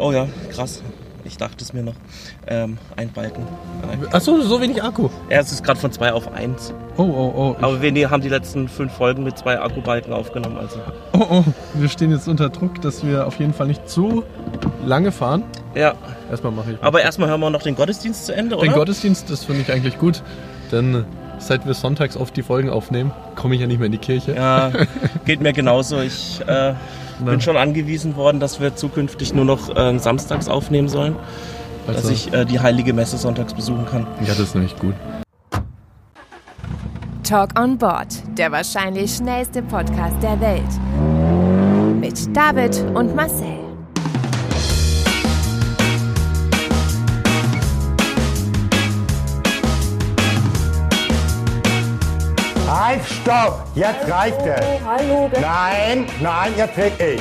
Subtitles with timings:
[0.00, 0.82] oh ja, krass.
[1.24, 1.94] Ich dachte es mir noch.
[2.46, 3.42] Ähm, ein Balken.
[4.12, 5.10] Achso, so wenig Akku.
[5.28, 6.72] Ja, es ist gerade von 2 auf 1.
[6.96, 7.56] Oh, oh, oh.
[7.60, 10.56] Aber wir ne- haben die letzten fünf Folgen mit zwei Akkubalken aufgenommen.
[10.56, 10.78] Also.
[11.12, 11.44] Oh, oh.
[11.74, 14.24] Wir stehen jetzt unter Druck, dass wir auf jeden Fall nicht zu
[14.86, 15.42] lange fahren.
[15.74, 15.94] Ja,
[16.30, 18.72] Erstmal mache ich aber erstmal hören wir noch den Gottesdienst zu Ende, den oder?
[18.78, 20.22] Gottesdienst, das finde ich eigentlich gut.
[20.72, 21.04] Denn
[21.38, 24.34] seit wir sonntags oft die Folgen aufnehmen, komme ich ja nicht mehr in die Kirche.
[24.34, 24.70] Ja,
[25.24, 26.00] geht mir genauso.
[26.00, 26.74] Ich äh,
[27.24, 31.16] bin schon angewiesen worden, dass wir zukünftig nur noch äh, samstags aufnehmen sollen,
[31.86, 34.06] dass Also- ich äh, die heilige Messe sonntags besuchen kann.
[34.20, 34.94] Ja, das ist nämlich gut.
[37.22, 38.08] Talk on Board,
[38.38, 42.00] der wahrscheinlich schnellste Podcast der Welt.
[42.00, 43.47] Mit David und Marcel.
[53.28, 53.66] Stopp!
[53.74, 54.64] Jetzt reicht es!
[54.86, 57.20] Hallo, Nein, nein, jetzt red ich!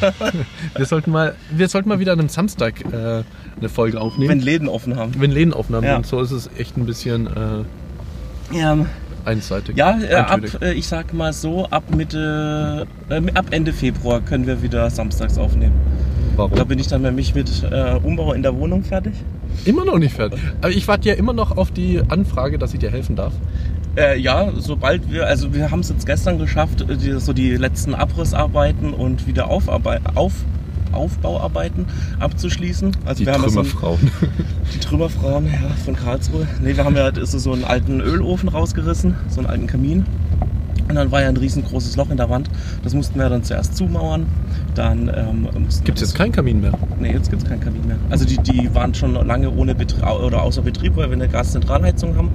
[0.76, 3.22] Wir sollten mal, wir sollten mal wieder an einem Samstag äh,
[3.58, 4.30] eine Folge aufnehmen.
[4.30, 5.12] Wenn Läden offen haben.
[5.16, 5.86] Wenn Läden aufnahmen.
[5.86, 5.96] Ja.
[5.96, 8.78] Und so ist es echt ein bisschen äh, Ja,
[9.24, 9.76] einseitig.
[9.76, 14.48] ja äh, ab, äh, ich sag mal so, ab Mitte, äh, ab Ende Februar können
[14.48, 15.74] wir wieder samstags aufnehmen.
[16.34, 16.56] Warum?
[16.56, 19.12] Da bin ich dann nämlich mit äh, Umbau in der Wohnung fertig.
[19.64, 20.40] Immer noch nicht fertig.
[20.60, 23.34] Aber ich warte ja immer noch auf die Anfrage, dass ich dir helfen darf.
[23.96, 27.56] Äh, ja, sobald wir, also wir haben es jetzt gestern geschafft, äh, die, so die
[27.56, 30.32] letzten Abrissarbeiten und wieder Aufarbeit, auf,
[30.92, 31.86] Aufbauarbeiten
[32.18, 32.96] abzuschließen.
[33.04, 34.10] Also Die wir haben ja so ein- Trümmerfrauen.
[34.74, 35.52] die Trümmerfrauen ja,
[35.84, 36.46] von Karlsruhe.
[36.62, 40.06] Nee, wir haben ja so, so einen alten Ölofen rausgerissen, so einen alten Kamin.
[40.88, 42.50] Und dann war ja ein riesengroßes Loch in der Wand.
[42.82, 44.26] Das mussten wir dann zuerst zumauern.
[44.74, 45.48] Dann ähm,
[45.84, 46.72] Gibt es jetzt keinen Kamin mehr?
[46.98, 47.96] Nee, jetzt gibt es keinen Kamin mehr.
[48.10, 52.16] Also die, die waren schon lange ohne Betrie oder außer Betrieb, weil wir eine Gaszentralheizung
[52.16, 52.30] haben.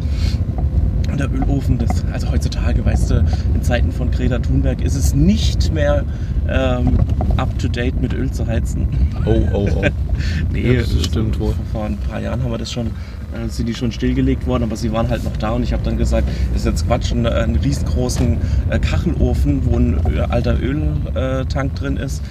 [1.18, 5.74] Der Ölofen, das, also heutzutage, weißt du, in Zeiten von Greta Thunberg ist es nicht
[5.74, 6.04] mehr
[6.48, 6.98] ähm,
[7.38, 8.88] up to date mit Öl zu heizen.
[9.26, 9.86] Oh, oh, oh.
[10.52, 11.54] Nee, Ja, das stimmt wohl.
[11.72, 14.76] Vor ein paar Jahren haben wir das schon, äh, sind die schon stillgelegt worden, aber
[14.76, 17.26] sie waren halt noch da und ich habe dann gesagt, das ist jetzt Quatsch, ein,
[17.26, 18.38] einen riesengroßen
[18.70, 22.22] äh, Kachelofen, wo ein äh, alter Öltank drin ist,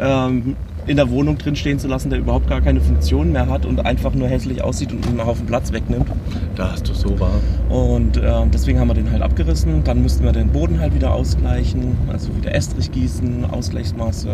[0.00, 0.56] ähm,
[0.90, 3.86] in der Wohnung drin stehen zu lassen, der überhaupt gar keine Funktion mehr hat und
[3.86, 6.08] einfach nur hässlich aussieht und einen Haufen Platz wegnimmt.
[6.56, 7.40] Da hast du so wahr.
[7.68, 9.84] Und äh, deswegen haben wir den halt abgerissen.
[9.84, 14.28] Dann mussten wir den Boden halt wieder ausgleichen, also wieder Estrich gießen, Ausgleichsmaße.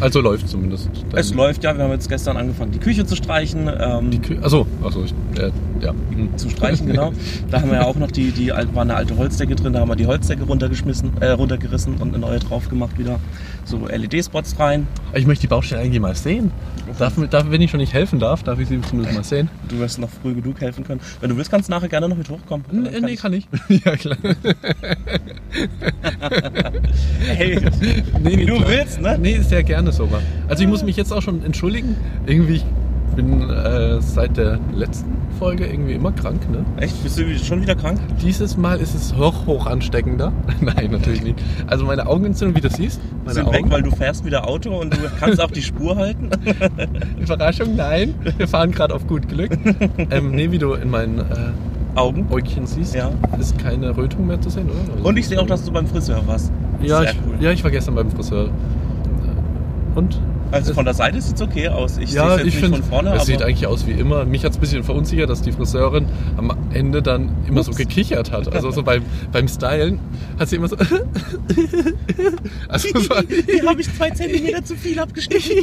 [0.00, 0.90] Also läuft zumindest.
[1.14, 3.70] Es läuft ja, wir haben jetzt gestern angefangen, die Küche zu streichen.
[3.78, 5.52] Ähm, Die Kü Achso, achso, ich, äh,
[5.84, 5.92] ja.
[6.36, 7.12] Zu streichen, genau.
[7.50, 9.88] Da haben wir ja auch noch die, die war eine alte Holzdecke drin, da haben
[9.88, 13.20] wir die Holzdecke runtergeschmissen, äh, runtergerissen und eine neue drauf gemacht wieder.
[13.64, 14.86] So LED-Spots rein.
[15.14, 16.50] Ich möchte die Baustelle eigentlich mal sehen.
[16.98, 19.48] Darf, darf, wenn ich schon nicht helfen darf, darf ich sie zumindest mal sehen.
[19.68, 21.00] Du wirst noch früh genug helfen können.
[21.20, 22.64] Wenn du willst, kannst du nachher gerne noch mit hochkommen.
[22.70, 23.46] Nee, Dann nee, ich- kann ich.
[23.84, 24.16] ja, klar.
[27.26, 27.58] Hey,
[28.22, 28.68] Nee, wie du klar.
[28.68, 29.18] willst, ne?
[29.20, 30.20] Nee, sehr gerne sogar.
[30.48, 31.96] Also ich muss mich jetzt auch schon entschuldigen.
[32.26, 32.62] Irgendwie,
[33.14, 36.64] bin äh, seit der letzten Folge irgendwie immer krank, ne?
[36.76, 37.02] Echt?
[37.02, 37.98] Bist du schon wieder krank?
[38.22, 40.32] Dieses Mal ist es hoch, hoch ansteckender.
[40.60, 41.42] Nein, natürlich nicht.
[41.66, 44.94] Also meine Augenentzündung, wie du siehst, meine Sind weg, weil du fährst wieder Auto und
[44.94, 46.30] du kannst auch die Spur halten.
[47.20, 48.14] Überraschung, nein.
[48.36, 49.56] Wir fahren gerade auf gut Glück.
[50.10, 51.22] ähm, nee, wie du in meinen äh,
[51.96, 52.26] Augen.
[52.30, 53.10] Äugchen siehst, Ja.
[53.38, 54.94] ist keine Rötung mehr zu sehen, oder?
[54.94, 56.52] Also- Und ich sehe auch, dass du beim Friseur warst.
[56.82, 57.34] ja, Sehr ich, cool.
[57.44, 58.48] ja, ich war gestern beim Friseur.
[59.94, 60.20] Und?
[60.54, 61.98] Also von der Seite sieht es okay aus.
[61.98, 64.24] Ich ja, sehe es nicht finde, von vorne, es sieht eigentlich aus wie immer.
[64.24, 66.06] Mich hat es ein bisschen verunsichert, dass die Friseurin
[66.36, 67.78] am Ende dann immer so Ups.
[67.78, 68.54] gekichert hat.
[68.54, 69.98] Also so beim, beim Stylen
[70.38, 70.76] hat sie immer so.
[72.68, 73.00] also so,
[73.46, 75.42] Hier habe ich zwei Zentimeter zu viel abgeschnitten.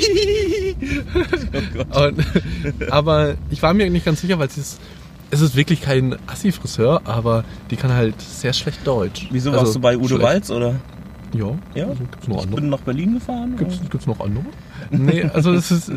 [1.94, 2.08] oh.
[2.08, 4.82] Und, aber ich war mir nicht ganz sicher, weil es ist,
[5.30, 9.28] es ist wirklich kein Assi-Friseur, aber die kann halt sehr schlecht Deutsch.
[9.32, 10.24] Wieso Also warst du bei Udo schlecht.
[10.24, 10.76] Walz oder?
[11.34, 11.56] Ja.
[11.76, 11.88] Ja.
[11.88, 12.62] Also, gibt's noch Ich andere?
[12.62, 13.56] bin nach Berlin gefahren.
[13.58, 14.44] Gibt's, gibt's noch andere?
[14.90, 15.92] Nee, also es ist,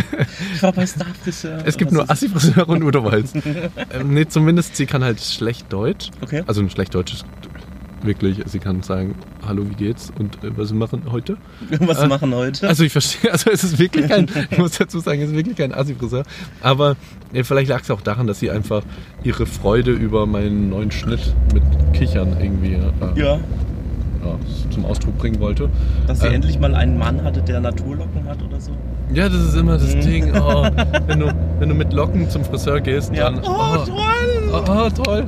[0.54, 1.58] Ich war bei Star Friseur.
[1.64, 3.32] es gibt nur Assi-Friseure und Udo Walz.
[3.34, 6.10] ähm, nee, zumindest sie kann halt schlecht Deutsch.
[6.22, 6.42] Okay.
[6.46, 7.26] Also ein schlecht Deutsch ist
[8.02, 9.14] wirklich, sie kann sagen,
[9.46, 11.36] hallo, wie geht's und äh, was machen heute?
[11.80, 12.66] Was Äh, machen heute?
[12.66, 15.56] Also ich verstehe, also es ist wirklich kein, ich muss dazu sagen, es ist wirklich
[15.58, 16.22] kein Assi-Friseur.
[16.62, 16.96] Aber
[17.34, 18.82] äh, vielleicht lag es auch daran, dass sie einfach
[19.22, 21.62] ihre Freude über meinen neuen Schnitt mit
[21.92, 23.38] Kichern irgendwie äh, ja,
[24.24, 24.34] ja,
[24.70, 25.68] zum Ausdruck bringen wollte.
[26.06, 28.72] dass sie äh, endlich mal einen Mann hatte, der Naturlocken hat oder so.
[29.12, 30.00] Ja, das ist immer das Mhm.
[30.02, 30.32] Ding.
[30.36, 30.66] Oh,
[31.06, 33.30] wenn, du, wenn du mit Locken zum Friseur gehst, Ja.
[33.30, 33.40] dann.
[33.40, 34.52] Oh, toll!
[34.52, 35.24] Oh, oh, toll!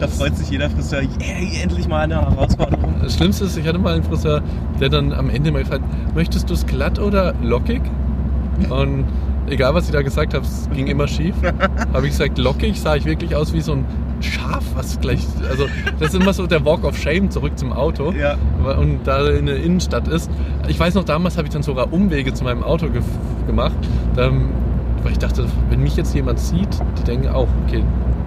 [0.00, 2.94] Da freut sich jeder Friseur, yeah, endlich mal eine Herausforderung.
[3.02, 4.42] Das Schlimmste ist, ich hatte mal einen Friseur,
[4.80, 5.84] der dann am Ende mal gefragt
[6.14, 7.80] möchtest du es glatt oder lockig?
[8.70, 9.04] Und
[9.48, 11.34] egal, was ich da gesagt habe, es ging immer schief.
[11.92, 13.84] Habe ich gesagt, lockig, sah ich wirklich aus wie so ein
[14.20, 15.20] Schaf, was gleich,
[15.50, 15.66] also
[15.98, 18.36] das ist immer so der Walk of Shame zurück zum Auto Ja.
[18.78, 20.30] und da in der Innenstadt ist.
[20.68, 23.74] Ich weiß noch, damals habe ich dann sogar Umwege zu meinem Auto gef- gemacht,
[24.14, 24.48] dann,
[25.02, 27.84] weil ich dachte, wenn mich jetzt jemand sieht, die denken auch, okay,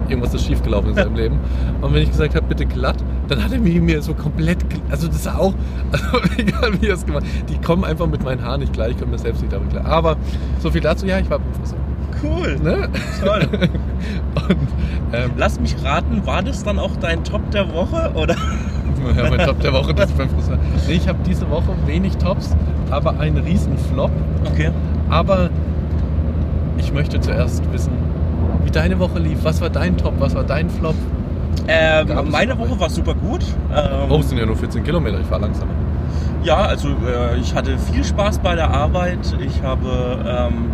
[0.08, 1.38] irgendwas ist schiefgelaufen in seinem Leben.
[1.80, 2.96] Und wenn ich gesagt habe, bitte glatt,
[3.30, 4.58] dann hat er mir, mir so komplett,
[4.90, 5.54] also das ist auch,
[5.92, 6.06] also
[6.36, 9.12] egal wie er es gemacht die kommen einfach mit meinen Haaren nicht gleich, ich komme
[9.12, 9.84] mir selbst nicht damit klar.
[9.84, 10.16] Aber
[10.60, 11.78] so viel dazu, ja, ich war beim Friseur.
[12.22, 12.58] Cool.
[12.62, 12.88] Ne?
[13.24, 13.48] Toll.
[14.48, 14.56] Und
[15.12, 18.12] ähm, Lass mich raten, war das dann auch dein Top der Woche?
[18.14, 18.36] Oder?
[19.16, 20.58] Ja, mein Top der Woche, das ist beim Friseur.
[20.86, 22.54] Nee, ich habe diese Woche wenig Tops,
[22.90, 24.10] aber einen riesen Flop.
[24.44, 24.70] Okay.
[25.08, 25.50] Aber
[26.76, 27.92] ich möchte zuerst wissen,
[28.64, 29.38] wie deine Woche lief.
[29.42, 30.94] Was war dein Top, was war dein Flop?
[31.68, 33.44] Ähm, meine Woche war super gut.
[33.74, 35.72] Ähm, Oh, es sind ja nur 14 Kilometer, ich fahre langsamer.
[36.42, 39.18] Ja, also äh, ich hatte viel Spaß bei der Arbeit.
[39.40, 40.18] Ich habe.
[40.26, 40.70] Ähm,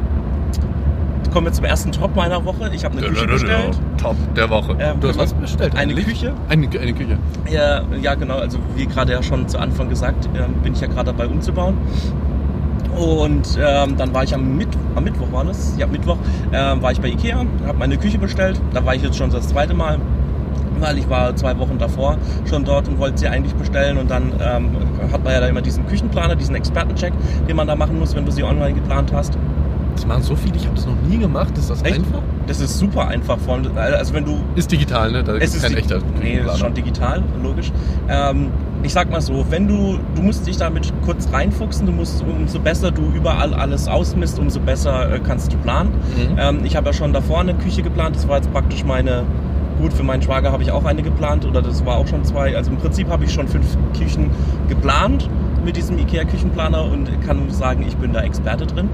[1.33, 2.71] kommen wir zum ersten Top meiner Woche.
[2.73, 3.79] Ich habe eine Küche bestellt.
[3.99, 4.75] Top der Woche.
[4.79, 5.75] Ähm, du hast was bestellt?
[5.77, 6.07] eine eigentlich?
[6.07, 6.33] Küche?
[6.49, 7.19] Eine, eine Küche.
[7.51, 8.37] Ja, ja, genau.
[8.39, 11.77] Also wie gerade ja schon zu Anfang gesagt, ähm, bin ich ja gerade dabei umzubauen.
[12.97, 15.75] Und ähm, dann war ich am, Mitt am Mittwoch, war das?
[15.77, 16.17] Ja, Mittwoch
[16.53, 18.59] ähm, war ich bei Ikea, habe meine Küche bestellt.
[18.73, 19.99] Da war ich jetzt schon das zweite Mal,
[20.81, 22.17] weil ich war zwei Wochen davor
[22.49, 23.99] schon dort und wollte sie eigentlich bestellen.
[23.99, 24.71] Und dann ähm,
[25.13, 27.13] hat man ja da immer diesen Küchenplaner, diesen Expertencheck,
[27.49, 29.37] den man da machen muss, wenn du sie online geplant hast.
[29.95, 31.57] Das machen so viele, ich habe das noch nie gemacht.
[31.57, 31.95] Ist das Echt?
[31.97, 32.21] einfach?
[32.47, 35.25] Das ist super einfach von, also wenn du Ist digital, ne?
[35.25, 37.73] Da Es ist kein di- echter Nee, ist schon digital, logisch.
[38.09, 38.49] Ähm,
[38.83, 42.61] ich sag mal so, wenn du, du musst dich damit kurz reinfuchsen, du musst, umso
[42.61, 45.89] besser du überall alles ausmisst, umso besser äh, kannst du planen.
[46.15, 46.39] Mhm.
[46.39, 49.23] Ähm, ich habe ja schon davor eine Küche geplant, das war jetzt praktisch meine,
[49.79, 52.57] gut, für meinen Schwager habe ich auch eine geplant oder das war auch schon zwei.
[52.57, 54.31] Also im Prinzip habe ich schon fünf Küchen
[54.69, 55.29] geplant
[55.65, 58.89] mit diesem IKEA-Küchenplaner und kann sagen, ich bin da Experte drin.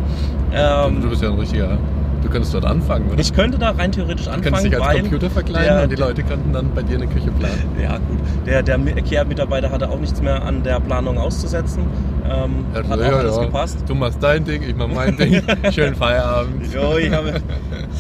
[0.55, 1.79] Ähm, du bist ja ein richtiger.
[2.23, 3.19] Du könntest dort anfangen, oder?
[3.19, 5.97] ich könnte da rein theoretisch du anfangen, könntest dich als Computer verkleiden der- und die
[5.97, 7.65] Leute könnten dann bei dir eine Küche planen.
[7.83, 8.19] Ja, gut.
[8.47, 11.83] Der, der IKEA-Mitarbeiter hatte auch nichts mehr an der Planung auszusetzen.
[12.25, 13.79] Ähm, Er hat so, auch alles gepasst.
[13.87, 15.43] Du machst dein Ding, ich mach mein Ding.
[15.73, 16.73] Schönen Feierabend.
[16.73, 17.35] Jo, ich habe.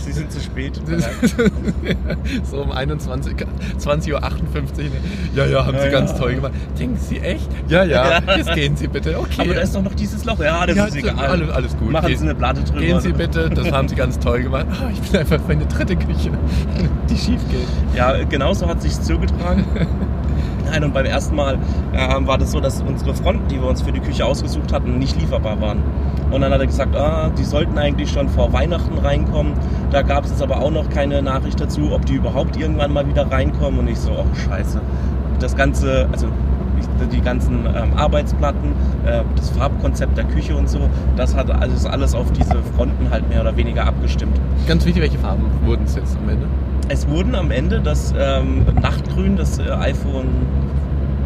[0.05, 0.81] Sie sind zu spät.
[2.51, 3.35] so um 21,
[3.79, 4.21] 20.58 Uhr.
[4.21, 4.91] ne?
[5.35, 5.93] Ja, ja, haben Ja, sie ja.
[5.93, 6.53] ganz toll gemacht.
[6.79, 7.49] Denken Sie echt?
[7.69, 8.37] Ja, ja, Ja.
[8.37, 9.19] jetzt gehen Sie bitte.
[9.19, 9.41] Okay.
[9.43, 10.39] Aber da ist doch noch dieses Loch.
[10.41, 11.15] Ja, das Ja, ist egal.
[11.19, 11.91] alles, alles gut.
[11.91, 12.81] Machen Gehen- Sie eine Platte drüber.
[12.81, 14.67] Gehen Sie bitte, das haben Sie ganz toll gemacht.
[14.71, 16.31] Ah, ich bin einfach meine dritte Küche,
[17.11, 17.67] die schief geht.
[17.97, 19.65] Ja, genauso hat sich zugetragen.
[20.73, 21.59] Nein, und beim ersten Mal
[21.93, 24.99] ähm, war das so, dass unsere Fronten, die wir uns für die Küche ausgesucht hatten,
[24.99, 25.83] nicht lieferbar waren.
[26.31, 29.53] Und dann hat er gesagt, ah, die sollten eigentlich schon vor Weihnachten reinkommen.
[29.91, 33.31] Da gab es aber auch noch keine Nachricht dazu, ob die überhaupt irgendwann mal wieder
[33.31, 33.81] reinkommen.
[33.81, 34.81] Und ich so, ach scheiße.
[35.41, 36.29] Das Ganze, also
[37.13, 38.73] die ganzen ähm, Arbeitsplatten,
[39.05, 43.29] äh, das Farbkonzept der Küche und so, das hat alles, alles auf diese Fronten halt
[43.29, 44.41] mehr oder weniger abgestimmt.
[44.67, 46.47] Ganz wichtig, welche Farben wurden es jetzt am Ende?
[46.88, 50.26] Es wurden am Ende das ähm, Nachtgrün, das äh, iPhone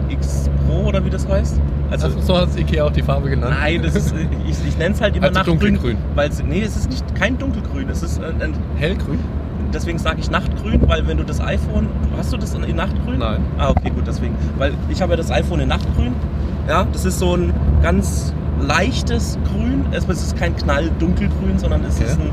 [0.08, 1.60] X Pro oder wie das heißt.
[1.90, 3.54] Also, Also, so hat Ikea auch die Farbe genannt.
[3.60, 4.14] nein, das ist,
[4.48, 5.58] ich, ich nenne es halt immer Also Nachtgrün.
[5.58, 5.96] dunkelgrün.
[6.14, 7.88] Weil es, nee, es ist nicht kein dunkelgrün.
[7.88, 9.18] Es ist äh, ein, Hellgrün?
[9.72, 13.18] deswegen sage ich Nachtgrün, weil wenn du das iPhone, hast du das in, Nachtgrün?
[13.18, 13.40] Nein.
[13.58, 14.34] Ah, okay, gut, deswegen.
[14.58, 16.12] Weil ich habe ja das iPhone in Nachtgrün.
[16.68, 17.52] Ja, das ist so ein
[17.82, 19.84] ganz leichtes Grün.
[19.92, 22.04] Es ist kein knalldunkelgrün, sondern es Okay.
[22.10, 22.30] ist ein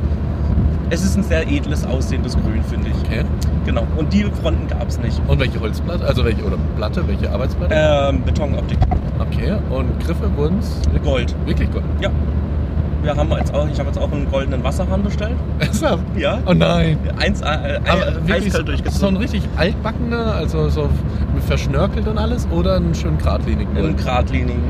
[0.94, 2.96] es ist ein sehr edles aussehendes Grün, finde ich.
[3.08, 3.24] Okay.
[3.66, 3.86] Genau.
[3.98, 5.20] Und die Fronten gab es nicht.
[5.28, 6.06] Und welche Holzplatte?
[6.06, 7.74] Also welche, oder Platte, welche Arbeitsplatte?
[7.76, 8.78] Ähm, Betonoptik.
[9.20, 9.56] Okay.
[9.72, 11.36] Und Griffe wurden es Gold.
[11.46, 11.86] wirklich Gold.
[12.00, 12.10] Ja.
[13.02, 15.36] Wir haben jetzt auch, ich habe jetzt auch einen goldenen Wasserhahn bestellt.
[15.60, 16.04] Ernsthaft?
[16.16, 16.40] Ja.
[16.46, 16.98] Oh nein.
[17.18, 20.90] Eins, äh, äh, Aber wirklich so, so ein richtig altbackener, also so
[21.34, 23.76] mit verschnörkelt und alles oder einen schön geradlinigen?
[23.76, 24.62] Einen geradlinigen.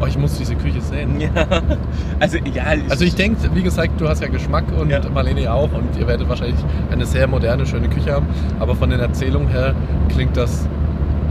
[0.00, 1.20] Oh, ich muss diese Küche sehen.
[1.20, 1.30] Ja.
[2.20, 2.64] Also, ja.
[2.88, 5.00] Also ich denke, wie gesagt, du hast ja Geschmack und Ja.
[5.12, 6.56] Marlene auch und ihr werdet wahrscheinlich
[6.90, 8.26] eine sehr moderne, schöne Küche haben.
[8.58, 9.74] Aber von den Erzählungen her
[10.08, 10.66] klingt das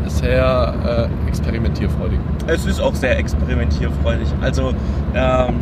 [0.08, 2.20] sehr äh, experimentierfreudig.
[2.48, 4.28] Es ist auch sehr experimentierfreudig.
[4.42, 4.74] Also,
[5.16, 5.56] ähm,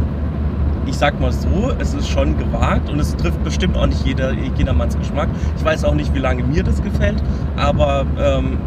[0.86, 4.34] ich sag mal so, es ist schon gewagt und es trifft bestimmt auch nicht jeder,
[4.58, 5.30] jedermanns Geschmack.
[5.58, 7.24] Ich weiß auch nicht, wie lange mir das gefällt,
[7.56, 8.58] aber ähm,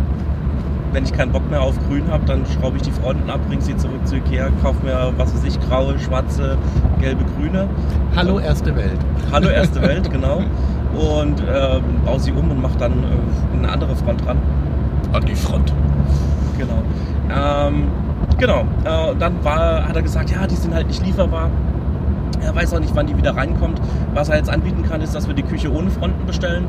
[0.93, 3.63] wenn ich keinen Bock mehr auf Grün habe, dann schraube ich die Fronten ab, bringe
[3.63, 6.57] sie zurück zu Ikea, kaufe mir, was weiß ich, graue, schwarze,
[7.01, 7.69] gelbe, grüne.
[8.15, 8.99] Hallo erste Welt.
[9.31, 10.43] Hallo erste Welt, genau.
[10.95, 14.39] Und ähm, baue sie um und mache dann äh, eine andere Front dran.
[15.13, 15.73] An die Front.
[16.59, 16.83] Genau.
[17.31, 17.89] Ähm,
[18.39, 18.61] genau.
[18.85, 21.51] Äh, dann war, hat er gesagt, ja, die sind halt nicht lieferbar.
[22.43, 23.81] Er weiß auch nicht, wann die wieder reinkommt.
[24.15, 26.65] Was er jetzt anbieten kann, ist, dass wir die Küche ohne Fronten bestellen.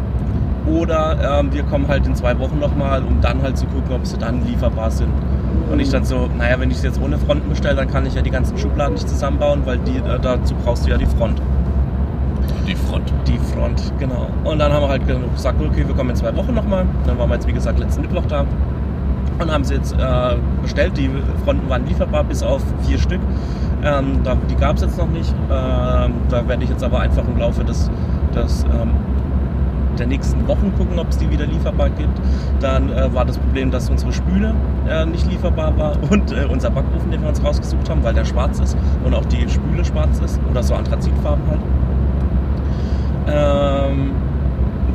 [0.68, 4.06] Oder ähm, wir kommen halt in zwei Wochen nochmal, um dann halt zu gucken, ob
[4.06, 5.12] sie dann lieferbar sind.
[5.72, 8.16] Und ich dann so, naja, wenn ich sie jetzt ohne Fronten bestelle, dann kann ich
[8.16, 11.42] ja die ganzen Schubladen nicht zusammenbauen, weil die, äh, dazu brauchst du ja die Front.
[12.68, 13.14] Die Front.
[13.28, 14.28] Die Front, genau.
[14.44, 16.86] Und dann haben wir halt gesagt, okay, wir kommen in zwei Wochen nochmal.
[17.06, 18.46] Dann waren wir jetzt, wie gesagt, letzten Mittwoch da
[19.40, 20.98] und haben sie jetzt äh, bestellt.
[20.98, 21.10] Die
[21.44, 23.22] Fronten waren lieferbar bis auf vier Stück.
[23.84, 25.34] Ähm, da, die gab es jetzt noch nicht.
[25.52, 27.90] Ähm, da werde ich jetzt aber einfach im Laufe des,
[28.36, 28.92] des ähm,
[30.00, 32.20] der nächsten Wochen gucken, ob es die wieder lieferbar gibt.
[32.60, 34.54] Dann äh, war das Problem, dass unsere Spüle
[34.90, 38.26] äh, nicht lieferbar war und äh, unser Backofen, den wir uns rausgesucht haben, weil der
[38.26, 41.62] schwarz ist und auch die Spüle schwarz ist oder so Anthrazitfarben halt.
[43.30, 44.12] Ähm,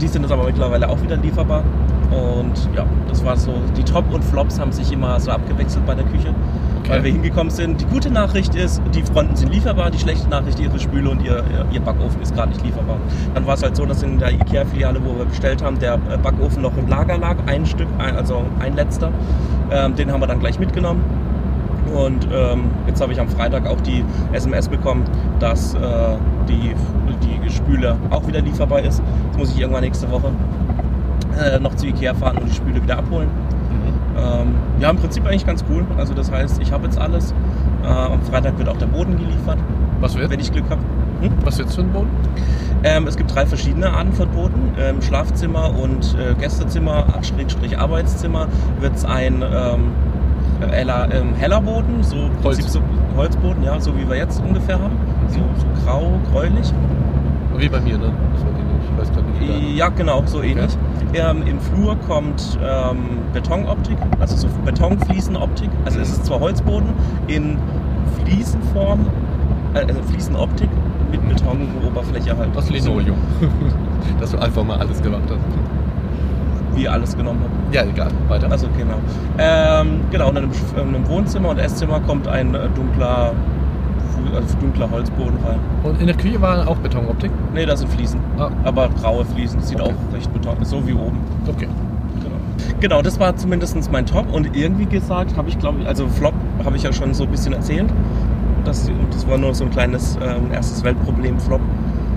[0.01, 1.63] die sind jetzt aber mittlerweile auch wieder lieferbar.
[2.11, 3.55] Und ja, das war so.
[3.77, 6.35] Die Top und Flops haben sich immer so abgewechselt bei der Küche,
[6.89, 7.81] weil wir hingekommen sind.
[7.81, 9.91] Die gute Nachricht ist, die Fronten sind lieferbar.
[9.91, 12.97] Die schlechte Nachricht, ihre Spüle und ihr, ihr Backofen ist gerade nicht lieferbar.
[13.35, 16.19] Dann war es halt so, dass in der IKEA-Filiale, wo wir bestellt haben, der äh,
[16.19, 17.37] Backofen noch im Lager lag.
[17.47, 19.11] Ein Stück, also ein letzter.
[19.71, 21.03] Ähm, den haben wir dann gleich mitgenommen.
[21.95, 25.05] Und ähm, jetzt habe ich am Freitag auch die SMS bekommen,
[25.41, 25.79] dass äh,
[26.49, 26.75] die,
[27.23, 29.03] die Spüle auch wieder lieferbar ist.
[29.29, 30.33] Das muss ich irgendwann nächste Woche
[31.39, 33.29] äh, noch zu Ikea fahren und die Spüle wieder abholen.
[34.17, 35.85] Ähm, ja, im Prinzip eigentlich ganz cool.
[35.97, 37.35] Also das heißt, ich habe jetzt alles.
[37.83, 39.59] Äh, am Freitag wird auch der Boden geliefert,
[40.01, 40.31] Was wird?
[40.31, 40.83] wenn ich Glück habe.
[41.45, 42.11] Was wird's für ein Boden?
[42.85, 44.73] Ähm, es gibt drei verschiedene Arten von Booten.
[44.79, 48.49] Ähm, Schlafzimmer und äh, Gästezimmer, Schrägstrich Arbeitszimmer,
[48.81, 49.93] wird es ein ähm,
[50.71, 52.73] heller, ähm, heller Boden, so, Holz.
[52.73, 52.81] So
[53.17, 54.97] Holzboden, ja, so wie wir jetzt ungefähr haben.
[55.29, 56.73] So, so grau, gräulich.
[57.57, 58.13] Wie bei mir, ne?
[58.85, 59.41] Ich weiß gerade nicht.
[59.41, 60.77] wie Ja, genau, so ähnlich.
[61.15, 65.71] Ähm, Im Flur kommt ähm, Betonoptik, also so Betonfliesenoptik.
[65.85, 66.89] Also es ist zwar Holzboden
[67.27, 67.59] in
[68.25, 69.07] Fliesenform,
[69.75, 70.71] äh, also Fliesenoptik
[71.11, 72.51] mit Betenoberfläche halt.
[72.55, 73.17] Das Linoleum.
[74.21, 75.39] Dass du einfach mal alles gemacht hast.
[76.75, 77.77] Wie alles genommen habe.
[77.77, 78.11] Ja, egal.
[78.29, 78.51] Weiter.
[78.51, 78.97] Also genau.
[79.39, 83.33] Ähm, genau, und in einem, in einem Wohnzimmer und Esszimmer kommt ein äh, dunkler,
[84.35, 85.59] also dunkler Holzboden rein.
[85.83, 87.31] Und in der Küche war auch Betonoptik?
[87.55, 88.21] Ne, das sind Fliesen.
[88.39, 88.51] Ah.
[88.65, 89.61] Aber graue Fliesen.
[89.61, 89.93] Sieht Okay.
[89.93, 91.19] auch recht beton, so wie oben.
[91.49, 91.69] Okay.
[92.23, 92.37] Genau.
[92.81, 96.35] Genau, das war zumindest mein Top und irgendwie gesagt habe ich glaube ich, also Flop
[96.65, 97.91] habe ich ja schon so ein bisschen erzählt.
[98.65, 101.61] Das, das war nur so ein kleines ähm, erstes Weltproblem Flop,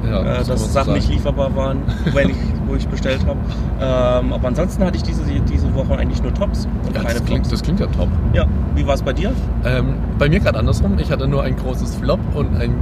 [0.04, 0.94] Ja, äh, kann man dass Sachen sagen.
[0.94, 1.80] nicht lieferbar waren,
[2.14, 2.36] wenn ich,
[2.68, 3.40] wo ich bestellt habe.
[3.82, 7.26] Ähm, aber ansonsten hatte ich diese, diese Woche eigentlich nur Tops und Ja, keine das,
[7.26, 7.50] klingt, Flops.
[7.50, 8.10] das klingt ja top.
[8.34, 8.46] Ja,
[8.76, 9.32] wie war es bei dir?
[9.66, 10.98] Ähm, bei mir gerade andersrum.
[11.00, 12.74] Ich hatte nur ein großes Flop und ein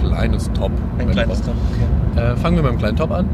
[0.00, 0.70] kleines Top.
[0.98, 1.40] Ein kleines.
[1.42, 1.54] Top.
[2.14, 2.20] Okay.
[2.32, 3.26] Äh, fangen wir mit dem kleinen Top an.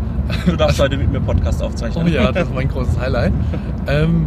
[0.46, 2.04] Du darfst heute mit mir Podcast aufzeichnen.
[2.06, 3.32] Oh ja, das war ein großes Highlight.
[3.86, 4.26] ähm,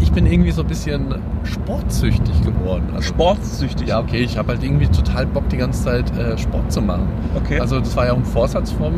[0.00, 2.84] ich bin irgendwie so ein bisschen sportsüchtig geworden.
[2.94, 3.88] Also, Sportsüchtig.
[3.88, 7.08] Ja, okay, ich habe halt irgendwie total Bock, die ganze Zeit äh, Sport zu machen.
[7.34, 7.58] Okay.
[7.60, 8.92] Also das war ja auch ein Vorsatz vom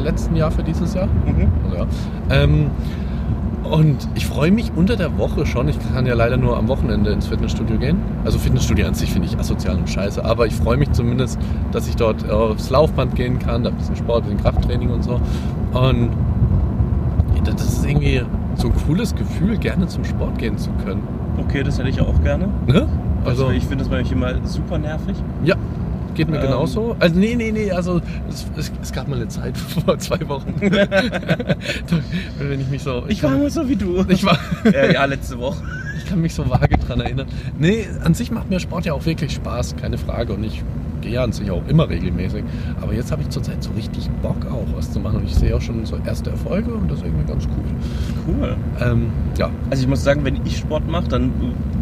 [0.00, 1.06] letzten Jahr für dieses Jahr.
[1.06, 1.48] mhm.
[1.64, 1.86] Also, ja.
[2.30, 2.66] ähm,
[3.64, 5.68] und ich freue mich unter der Woche schon.
[5.68, 7.98] Ich kann ja leider nur am Wochenende ins Fitnessstudio gehen.
[8.24, 10.24] Also Fitnessstudio an sich finde ich asozial und scheiße.
[10.24, 11.38] Aber ich freue mich zumindest,
[11.70, 15.04] dass ich dort aufs Laufband gehen kann, da ein bisschen Sport, ein bisschen Krafttraining und
[15.04, 15.20] so.
[15.72, 16.10] Und
[17.44, 18.22] das ist irgendwie
[18.56, 21.02] so ein cooles Gefühl, gerne zum Sport gehen zu können.
[21.38, 22.48] Okay, das hätte ich auch gerne.
[22.66, 22.88] Ne?
[23.24, 25.16] Also, Also, ich finde das manchmal super nervig.
[25.44, 25.54] ja,
[26.14, 26.42] geht mir Ähm.
[26.42, 26.96] genauso.
[26.98, 30.54] Also, nee, nee, nee, also es, es, es gab mal eine Zeit vor zwei Wochen.
[32.38, 33.04] wenn ich mich so.
[33.08, 34.04] Ich war kann- nur so wie du.
[34.08, 34.38] ich war.
[34.64, 35.62] äh, ja, letzte Woche.
[35.98, 37.26] Ich kann mich so vage dran erinnern.
[37.58, 40.32] Nee, an sich macht mir Sport ja auch wirklich Spaß, keine Frage.
[40.32, 40.62] Und ich
[41.00, 42.44] gehe ja an sich auch immer regelmäßig.
[42.80, 45.18] Aber jetzt habe ich zurzeit so richtig Bock auch was zu machen.
[45.18, 48.34] Und ich sehe auch schon so erste Erfolge und das ist irgendwie ganz cool.
[48.34, 48.56] Cool.
[48.80, 49.06] Ähm,
[49.38, 51.32] ja, Also ich muss sagen, wenn ich Sport mache, dann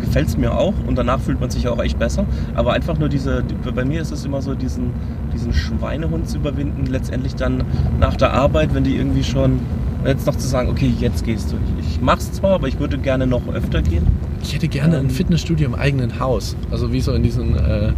[0.01, 2.25] gefällt es mir auch und danach fühlt man sich auch echt besser.
[2.55, 3.45] Aber einfach nur diese,
[3.75, 4.91] bei mir ist es immer so, diesen,
[5.33, 7.65] diesen Schweinehund zu überwinden, letztendlich dann
[7.99, 9.61] nach der Arbeit, wenn die irgendwie schon,
[10.05, 11.57] jetzt noch zu sagen, okay, jetzt gehst du.
[11.81, 14.07] Ich, mach's zwar, aber ich würde gerne noch öfter gehen.
[14.43, 15.11] ich hätte gerne ein Ähm.
[15.11, 16.57] Fitnessstudio im eigenen Haus.
[16.71, 17.93] Also wie so in diesen äh,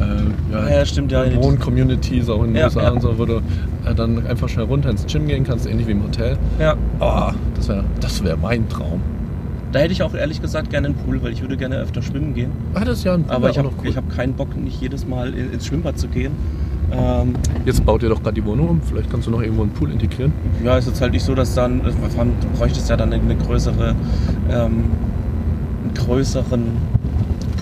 [0.00, 1.24] äh, ja, Ja, stimmt, ja.
[1.36, 2.90] Wohn-Communities auch in den Ja, USA ja.
[2.90, 5.92] und so, wo du äh, dann einfach schnell runter ins Gym gehen kannst, ähnlich wie
[5.92, 6.36] im Hotel.
[6.58, 9.00] Ja, Oh, das wäre das wär mein Traum.
[9.72, 12.34] da hätte ich auch ehrlich gesagt gerne einen Pool, weil ich würde gerne öfter schwimmen
[12.34, 12.50] gehen.
[12.74, 13.94] Ah, das ist ja ein Aber wär ich habe cool.
[13.94, 16.32] hab keinen Bock, nicht jedes Mal in- ins Schwimmbad zu gehen.
[16.92, 17.34] Ähm,
[17.66, 18.80] Jetzt baut ihr doch gerade die Wohnung um.
[18.82, 20.32] Vielleicht kannst du noch irgendwo einen Pool integrieren.
[20.64, 23.12] Ja, ist jetzt halt nicht so, dass dann, äh, vor allem, du bräuchtest ja dann
[23.12, 23.94] eine größere,
[24.50, 24.84] ähm,
[25.84, 26.62] einen größeren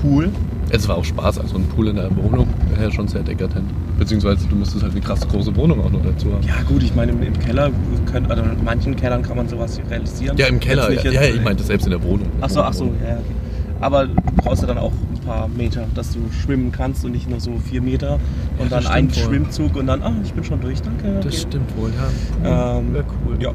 [0.00, 0.30] Pool.
[0.70, 3.70] Es war auch Spaß, also ein Pool in der Wohnung wäre ja schon sehr dekadent.
[3.98, 6.46] Beziehungsweise du müsstest halt eine krass große Wohnung auch noch dazu haben.
[6.46, 7.70] Ja gut, ich meine im, im Keller,
[8.10, 10.36] können, also in manchen Kellern kann man sowas realisieren.
[10.36, 10.92] Ja, im Keller.
[10.92, 12.28] Ja, ja, ich meinte selbst in der Wohnung.
[12.40, 13.34] Ach so, ach so, ja, ja, okay.
[13.80, 17.30] Aber du brauchst ja dann auch ein paar Meter, dass du schwimmen kannst und nicht
[17.30, 18.18] nur so vier Meter
[18.58, 19.22] und das dann ein wohl.
[19.22, 21.20] Schwimmzug und dann, ah, ich bin schon durch, danke.
[21.22, 21.36] Das okay.
[21.36, 21.90] stimmt wohl,
[22.44, 22.78] ja.
[22.78, 23.36] Ähm, Wäre cool.
[23.40, 23.52] Ja,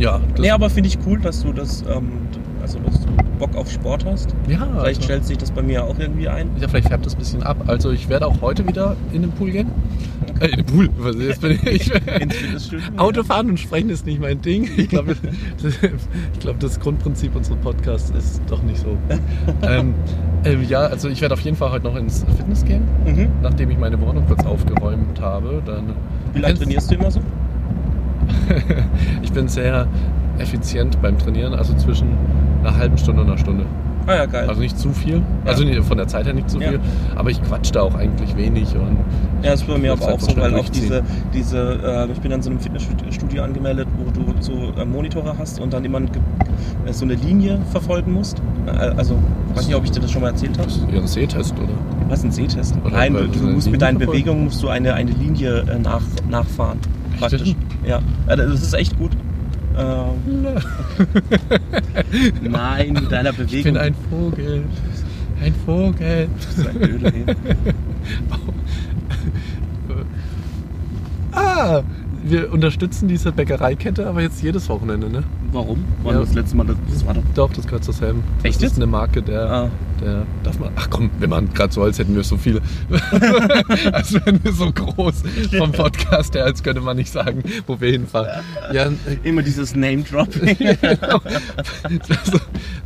[0.00, 2.10] Ja, das, nee, aber finde ich cool, dass du das, ähm,
[2.60, 4.34] also dass du Bock auf Sport hast.
[4.48, 6.50] Ja, Vielleicht also, stellt sich das bei mir auch irgendwie ein.
[6.60, 7.56] ja, vielleicht färbt das ein bisschen ab.
[7.66, 9.68] Also ich werde auch heute wieder in den Pool gehen.
[10.40, 10.88] Äh, in den Pool?
[10.98, 11.90] Was, jetzt bin ich.
[12.98, 14.68] Autofahren und sprechen ist nicht mein Ding.
[14.76, 15.16] Ich glaube,
[15.62, 18.96] das, ich glaube, das Grundprinzip unseres Podcasts ist doch nicht so.
[19.62, 19.94] ähm,
[20.44, 23.28] ähm, ja, also ich werde auf jeden Fall heute noch ins Fitness gehen, Mhm.
[23.42, 25.62] nachdem ich meine Wohnung kurz aufgeräumt habe.
[25.64, 25.94] Dann
[26.34, 27.20] Wie lange trainierst du immer so?
[29.22, 29.86] ich bin sehr
[30.40, 32.08] effizient beim Trainieren, also zwischen
[32.62, 33.64] einer halben Stunde und einer Stunde.
[34.06, 34.48] Ah ja, geil.
[34.48, 36.70] Also nicht zu viel, also nicht- von der Zeit her nicht zu Ja.
[36.70, 36.80] viel,
[37.14, 38.96] aber ich quatsch da auch eigentlich wenig und
[39.42, 41.02] Ja, das ist bei mir aber auch so, weil auch diese,
[41.34, 41.78] diese
[42.08, 45.72] äh, ich bin an so einem Fitnessstudio angemeldet, wo du so äh, Monitore hast und
[45.72, 48.42] dann immer äh, so eine Linie verfolgen musst.
[48.66, 49.16] Äh, also,
[49.50, 50.68] ich weiß nicht, ob ich dir das schon mal erzählt habe.
[50.92, 51.68] eher ein Sehtest, oder?
[52.08, 52.74] Was ein Sehtest?
[52.84, 53.98] Oder Nein, du, du musst mit deinen?
[53.98, 56.78] Bewegungen musst du eine, eine Linie äh, nach, nachfahren.
[57.18, 57.42] Praktisch.
[57.42, 57.56] Echt?
[57.86, 58.00] Ja.
[58.28, 59.10] ja, das ist echt gut.
[59.78, 60.46] Ähm,
[62.50, 63.58] nein, mit deiner Bewegung.
[63.58, 64.64] Ich bin ein Vogel.
[65.42, 66.28] Ein Vogel.
[66.36, 67.36] Das ist ein Dödel, ey.
[71.32, 71.82] Ah,
[72.24, 75.22] wir unterstützen diese Bäckereikette, aber jetzt jedes Wochenende, ne?
[75.52, 75.84] Warum?
[76.04, 76.20] Wann Ja.
[76.20, 76.66] das letzte Mal?
[76.66, 77.22] Das, das war doch.
[77.34, 78.22] Doch, das gehört zu Sam.
[78.44, 79.70] Echt Das ist eine Marke, der, Ah.
[80.00, 80.70] der darf man.
[80.76, 82.60] Ach komm, wir machen gerade so, als hätten wir so viele.
[83.92, 85.22] als wären wir so groß
[85.58, 88.28] vom Podcast her, als könnte man nicht sagen, wo wir hinfahren.
[88.72, 88.92] Ja, äh,
[89.24, 90.56] Immer dieses Name-Dropping.
[90.56, 91.20] genau.
[91.82, 92.38] also,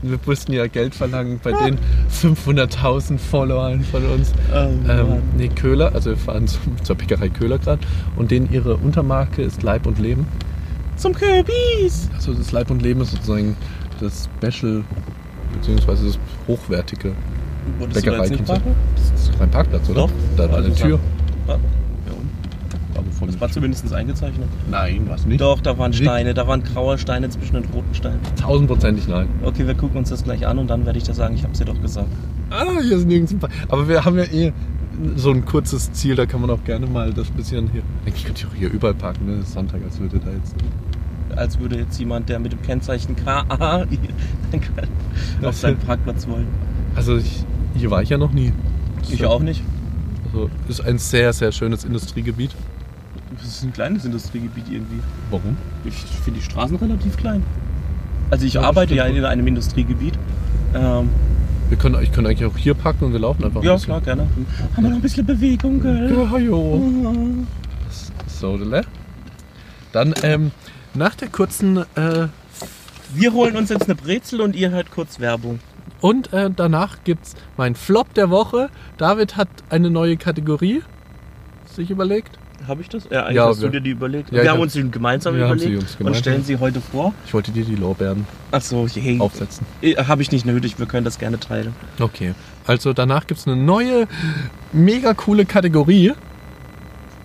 [0.03, 1.79] wir mussten ja Geld verlangen bei den
[2.11, 4.33] 500.000 Followern von uns.
[4.53, 4.57] Oh,
[4.91, 6.47] Ähm, nee, Köhler, also wir fahren
[6.83, 7.81] zur Bäckerei Köhler gerade
[8.17, 10.27] und denen ihre Untermarke ist Leib und Leben.
[10.97, 12.09] Zum Kürbis!
[12.15, 13.57] Also das Leib und Leben ist sozusagen
[14.01, 14.85] das Special
[15.53, 17.13] beziehungsweise das hochwertige
[17.79, 18.19] Wolltest du da?
[18.19, 20.03] Das ist kein Parkplatz, oder?
[20.03, 20.11] Doch.
[20.37, 20.99] Da war eine Also, Tür.
[21.49, 21.57] Ah,
[22.95, 24.49] ja, von das war zumindest eingezeichnet.
[24.71, 25.41] Nein, was nicht?
[25.41, 26.03] Doch, da waren Nicht?
[26.03, 28.21] Steine, da waren graue Steine zwischen den roten Steinen.
[28.41, 29.29] Tausendprozentig nein.
[29.43, 31.59] Okay, wir gucken uns das gleich an und dann werde ich dir sagen, ich hab's
[31.59, 32.09] dir doch gesagt.
[32.51, 33.53] Ah, hier ist nirgends ein Park.
[33.69, 34.53] Aber wir haben ja eh
[35.17, 37.83] so ein kurzes Ziel, da kann man auch gerne mal das bisschen hier.
[38.07, 39.43] Eigentlich könnte ich auch hier überall parken, ne?
[39.43, 40.55] Sonntag, als würde da jetzt.
[41.37, 43.85] Als würde jetzt jemand, der mit dem Kennzeichen KA
[45.43, 46.47] auf seinen Parkplatz wollen.
[46.95, 48.53] Also ich, hier war ich ja noch nie.
[49.11, 49.63] Ich auch nicht.
[50.27, 52.55] Also ist ein sehr, sehr schönes Industriegebiet.
[53.37, 55.01] Das ist ein kleines Industriegebiet irgendwie.
[55.31, 55.57] Warum?
[55.85, 57.43] Ich finde die Straßen relativ klein.
[58.31, 60.15] Also ich Ja, arbeite ja in einem Industriegebiet.
[60.75, 61.09] Ähm,
[61.69, 63.61] Wir können, ich könnte eigentlich auch hier parken und wir laufen einfach.
[63.61, 63.87] ein ja, bisschen.
[63.87, 64.23] klar, gerne.
[64.77, 66.13] Haben wir noch ein bisschen Bewegung, gell?
[66.15, 66.83] Ja, jo.
[68.27, 68.83] So, Dele.
[69.93, 70.51] Dann ähm,
[70.95, 72.29] nach der kurzen äh,
[73.13, 75.61] Wir holen uns jetzt eine Brezel und ihr hört kurz Werbung.
[76.01, 78.69] und äh, danach gibt's mein Flop der Woche.
[78.99, 80.83] David hat eine neue Kategorie
[81.75, 82.39] sich überlegt.
[82.67, 83.05] Habe ich das?
[83.11, 84.31] Ja, eigentlich Ja, hast wir- du dir die überlegt.
[84.33, 87.13] Ja, wir haben hab- uns die gemeinsam überlegt uns und gemeinsam- stellen sie heute vor.
[87.27, 89.67] Ich wollte dir die Lorbeeren Achso, hey, aufsetzen.
[90.07, 91.75] habe ich nicht nötig, wir können das gerne teilen.
[92.01, 92.35] Okay.
[92.67, 94.07] Also danach gibt's eine neue,
[94.73, 96.13] mega coole Kategorie.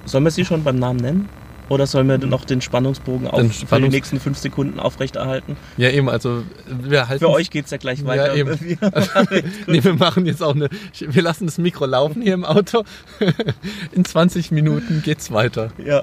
[0.06, 1.30] Sollen wir sie schon beim Namen nennen?
[1.70, 5.56] Oder sollen wir noch den Spannungsbogen auf Den für die Spannungs- nächsten fünf Sekunden aufrechterhalten?
[5.78, 7.20] Ja, eben, also wir halten.
[7.24, 8.36] Für euch geht es ja gleich weiter.
[8.36, 8.60] eben.
[8.60, 8.78] Wir-
[9.68, 10.70] nee, wir machen jetzt auch eine.
[11.00, 12.84] Wir lassen das Mikro laufen hier im Auto.
[13.92, 15.70] In 20 Minuten geht's weiter.
[15.84, 16.02] ja.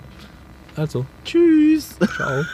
[0.76, 1.96] Also, Tschüss.
[2.16, 2.44] ciao.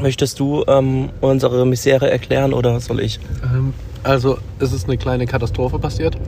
[0.00, 3.20] Möchtest du ähm, unsere Misere erklären oder soll ich?
[3.44, 6.18] Ähm, also, es ist eine kleine Katastrophe passiert.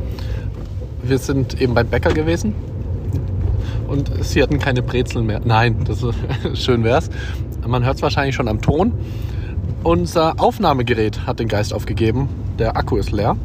[1.02, 2.54] Wir sind eben beim Bäcker gewesen
[3.88, 5.40] und sie hatten keine Brezeln mehr.
[5.44, 6.04] Nein, das
[6.54, 7.10] schön wär's.
[7.66, 8.92] Man hört es wahrscheinlich schon am Ton.
[9.82, 12.28] Unser Aufnahmegerät hat den Geist aufgegeben.
[12.58, 13.36] Der Akku ist leer.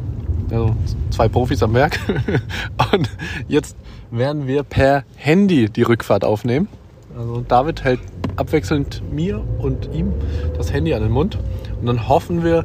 [0.50, 0.76] Also
[1.10, 1.98] zwei Profis am Werk.
[2.92, 3.10] Und
[3.48, 3.76] jetzt
[4.10, 6.68] werden wir per Handy die Rückfahrt aufnehmen.
[7.16, 8.00] Also David hält
[8.36, 10.12] abwechselnd mir und ihm
[10.56, 11.38] das Handy an den Mund.
[11.78, 12.64] Und dann hoffen wir,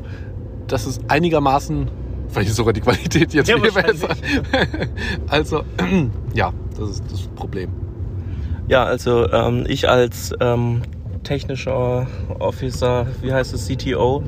[0.68, 1.90] dass es einigermaßen,
[2.30, 4.10] vielleicht ist sogar die Qualität jetzt Ja, viel besser.
[5.28, 5.63] Also,
[6.34, 7.70] ja, das ist das Problem.
[8.68, 10.82] Ja, also ähm, ich als ähm,
[11.24, 12.08] technischer
[12.40, 14.24] Officer, wie heißt es, CTO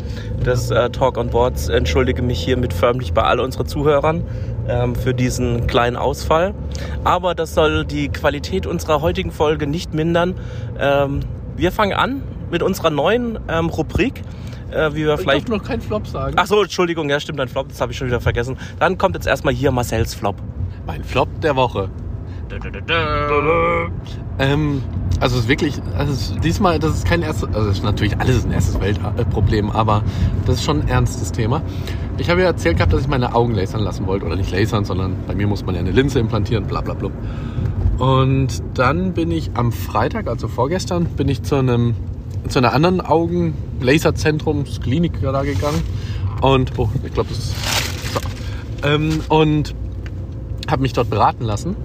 [0.45, 4.23] des äh, Talk on Boards, entschuldige mich hiermit förmlich bei all unseren Zuhörern
[4.67, 6.53] ähm, für diesen kleinen Ausfall.
[7.03, 10.35] Aber das soll die Qualität unserer heutigen Folge nicht mindern.
[10.79, 11.21] Ähm,
[11.55, 14.21] wir fangen an mit unserer neuen ähm, Rubrik,
[14.71, 15.49] äh, wie wir vielleicht...
[15.49, 16.35] noch keinen Flop sagen.
[16.37, 18.57] Ach so, Entschuldigung, ja stimmt, ein Flop, das habe ich schon wieder vergessen.
[18.79, 20.35] Dann kommt jetzt erstmal hier Marcells Flop.
[20.85, 21.89] Mein Flop der Woche.
[24.39, 24.81] Ähm,
[25.19, 27.83] also es ist wirklich, also es ist, diesmal, das ist kein erstes, also es ist
[27.83, 30.03] natürlich alles ein erstes Weltproblem, aber
[30.45, 31.61] das ist schon ein ernstes Thema.
[32.17, 34.83] Ich habe ja erzählt gehabt, dass ich meine Augen lasern lassen wollte, oder nicht lasern,
[34.83, 37.09] sondern bei mir muss man ja eine Linse implantieren, bla bla bla.
[37.99, 41.95] Und dann bin ich am Freitag, also vorgestern, bin ich zu einem
[42.47, 45.83] zu einer anderen Augen-Laserzentrumsklinik da gegangen.
[46.41, 47.53] Und, oh, ich glaube, das ist.
[48.13, 48.19] So.
[48.87, 49.75] Ähm, und
[50.69, 51.75] habe mich dort beraten lassen.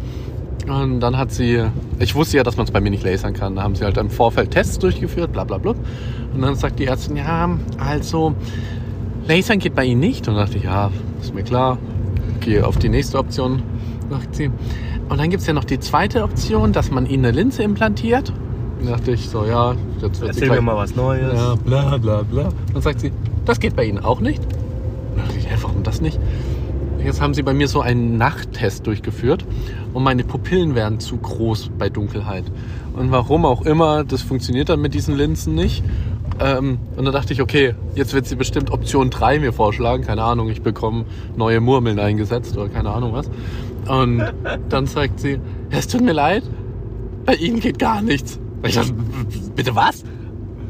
[0.69, 1.65] Und dann hat sie,
[1.99, 3.57] ich wusste ja, dass man es bei mir nicht lasern kann.
[3.57, 5.75] Da haben sie halt im Vorfeld Tests durchgeführt, bla bla bla.
[6.33, 8.35] Und dann sagt die Ärztin, ja, also
[9.27, 10.27] lasern geht bei Ihnen nicht.
[10.29, 10.91] Und dachte ich, ja,
[11.21, 11.77] ist mir klar.
[12.41, 13.63] Gehe auf die nächste Option,
[14.11, 14.51] sagt sie.
[15.09, 18.33] Und dann gibt es ja noch die zweite Option, dass man Ihnen eine Linse implantiert.
[18.85, 21.33] Dann dachte ich so, ja, jetzt wird sie Erzähl mir gleich, mal was Neues.
[21.33, 22.51] ja, bla bla bla.
[22.73, 23.13] Dann sagt sie,
[23.47, 24.43] das geht bei Ihnen auch nicht.
[25.17, 26.19] Dann dachte ich, hä, warum das nicht?
[27.03, 29.45] Jetzt haben sie bei mir so einen Nachttest durchgeführt
[29.93, 32.45] und meine Pupillen werden zu groß bei Dunkelheit.
[32.95, 35.83] Und warum auch immer, das funktioniert dann mit diesen Linsen nicht.
[36.41, 40.05] Ähm, und dann dachte ich, okay, jetzt wird sie bestimmt Option 3 mir vorschlagen.
[40.05, 41.05] Keine Ahnung, ich bekomme
[41.37, 43.31] neue Murmeln eingesetzt oder keine Ahnung was.
[43.87, 44.25] Und
[44.69, 45.39] dann sagt sie,
[45.71, 46.43] es tut mir leid,
[47.25, 48.39] bei Ihnen geht gar nichts.
[48.65, 48.95] Und Ich dachte,
[49.55, 50.05] bitte was?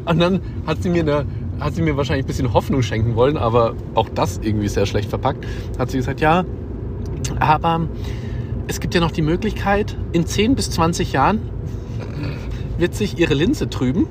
[0.04, 1.26] Und dann hat sie mir eine,
[1.60, 5.08] hat sie mir wahrscheinlich ein bisschen Hoffnung schenken wollen, aber auch das irgendwie sehr schlecht
[5.08, 5.46] verpackt.
[5.78, 6.44] Hat sie gesagt, ja,
[7.38, 7.86] aber
[8.66, 11.38] es gibt ja noch die Möglichkeit, in 10 bis 20 Jahren
[12.78, 14.08] wird sich ihre Linse trüben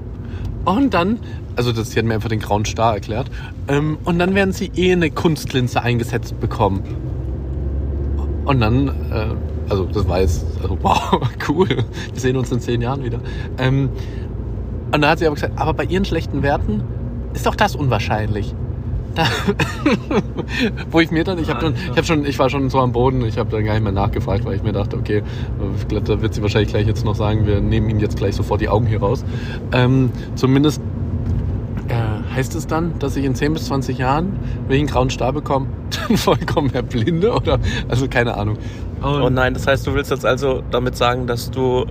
[0.64, 1.20] und dann,
[1.58, 3.30] also das, sie hat mir einfach den grauen Star erklärt,
[3.68, 6.84] ähm, und dann werden sie eh eine Kunstlinse eingesetzt bekommen.
[8.46, 9.36] Und dann, äh,
[9.70, 13.20] also das war jetzt, also, wow, cool, wir sehen uns in 10 Jahren wieder.
[13.58, 13.90] Ähm,
[14.92, 16.84] und dann hat sie aber gesagt, aber bei ihren schlechten Werten
[17.34, 18.54] ist doch das unwahrscheinlich.
[19.16, 19.26] Da,
[20.92, 23.24] wo ich mir dann, ich habe dann, ich schon, ich war schon so am Boden,
[23.26, 25.22] ich habe dann gar nicht mehr nachgefragt, weil ich mir dachte, okay,
[25.90, 28.70] da wird sie wahrscheinlich gleich jetzt noch sagen, wir nehmen ihnen jetzt gleich sofort die
[28.70, 29.24] Augen hier raus.
[29.72, 30.82] Ähm, zumindest
[31.90, 35.10] äh, heißt es dann, dass ich in 10 bis 20 Jahren, wenn ich einen grauen
[35.12, 35.68] Star bekomme,
[36.08, 38.58] dann vollkommen erblinde oder, also keine Ahnung.
[39.04, 41.86] Oh nein, das heißt, du willst jetzt also damit sagen, dass du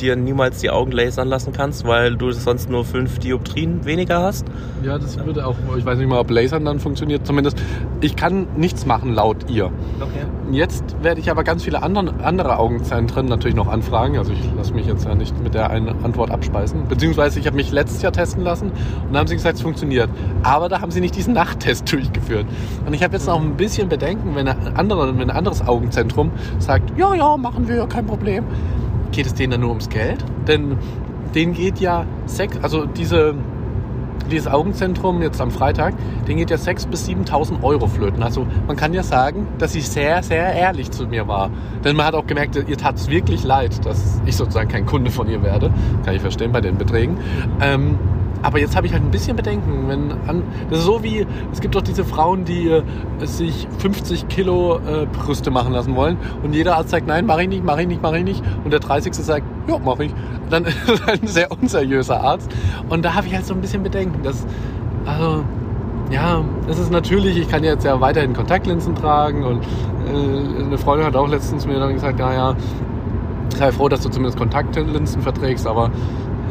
[0.00, 4.46] dir niemals die Augen lasern lassen kannst, weil du sonst nur fünf Dioptrien weniger hast?
[4.82, 7.26] Ja, das würde auch, ich weiß nicht mal, ob Lasern dann funktioniert.
[7.26, 7.56] Zumindest,
[8.00, 9.66] ich kann nichts machen laut ihr.
[10.00, 10.26] Okay.
[10.50, 14.18] Jetzt werde ich aber ganz viele anderen, andere Augenzentren natürlich noch anfragen.
[14.18, 16.88] Also ich lasse mich jetzt ja nicht mit der einen Antwort abspeisen.
[16.88, 18.72] Beziehungsweise ich habe mich letztes Jahr testen lassen
[19.06, 20.10] und da haben sie gesagt, es funktioniert.
[20.42, 22.46] Aber da haben sie nicht diesen Nachttest durchgeführt.
[22.86, 26.32] Und ich habe jetzt noch ein bisschen Bedenken, wenn, eine andere, wenn ein anderes Augenzentrum
[26.58, 28.44] sagt, ja, ja, machen wir, kein Problem.
[29.12, 30.24] Geht es denen dann nur ums Geld?
[30.48, 30.76] Denn
[31.34, 33.34] denen geht ja Sex, also diese
[34.30, 35.94] dieses Augenzentrum jetzt am Freitag,
[36.26, 38.22] den geht ja 6.000 bis 7.000 Euro flöten.
[38.22, 41.50] Also man kann ja sagen, dass sie sehr, sehr ehrlich zu mir war.
[41.84, 45.10] Denn man hat auch gemerkt, ihr tat es wirklich leid, dass ich sozusagen kein Kunde
[45.10, 45.72] von ihr werde.
[46.04, 47.18] Kann ich verstehen bei den Beträgen.
[47.60, 47.98] Ähm,
[48.42, 49.88] aber jetzt habe ich halt ein bisschen Bedenken.
[49.88, 52.82] Wenn an, das ist so wie, es gibt doch diese Frauen, die äh,
[53.22, 56.16] sich 50 Kilo äh, Brüste machen lassen wollen.
[56.42, 58.42] Und jeder Arzt sagt, nein, mache ich nicht, mache ich nicht, mache ich nicht.
[58.64, 59.14] Und der 30.
[59.14, 60.14] sagt, ja, mache ich.
[60.50, 62.50] Dann ist das halt ein sehr unseriöser Arzt.
[62.88, 64.22] Und da habe ich halt so ein bisschen Bedenken.
[64.22, 64.44] Dass,
[65.06, 65.44] also,
[66.10, 69.44] ja, es ist natürlich, ich kann jetzt ja weiterhin Kontaktlinsen tragen.
[69.44, 72.56] Und äh, eine Freundin hat auch letztens mir dann gesagt, naja,
[73.56, 75.90] sei froh, dass du zumindest Kontaktlinsen verträgst, aber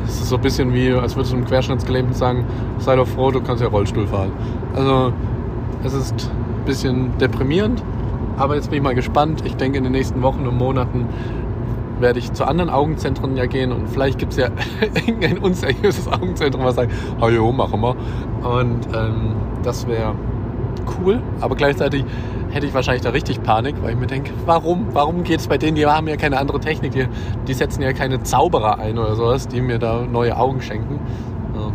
[0.06, 2.46] es ist so ein bisschen wie, als würdest du einem Querschnittsgelähmten sagen,
[2.80, 4.32] sei doch froh, du kannst ja Rollstuhl fahren.
[4.74, 5.14] Also
[5.84, 7.84] es ist ein bisschen deprimierend,
[8.38, 9.44] aber jetzt bin ich mal gespannt.
[9.46, 11.08] Ich denke, in den nächsten Wochen und Monaten
[12.00, 14.50] werde ich zu anderen Augenzentren ja gehen und vielleicht gibt es ja
[15.06, 17.96] irgendein unseriöses Augenzentrum, was sagt, oh jo, machen wir.
[18.44, 20.16] Und ähm, das wäre
[21.00, 22.04] cool, aber gleichzeitig
[22.52, 24.88] hätte ich wahrscheinlich da richtig Panik, weil ich mir denke, warum?
[24.94, 25.76] Warum geht es bei denen?
[25.76, 27.08] Die haben ja keine andere Technik, die,
[27.48, 31.00] die setzen ja keine Zauberer ein oder sowas, die mir da neue Augen schenken.
[31.56, 31.72] Ja.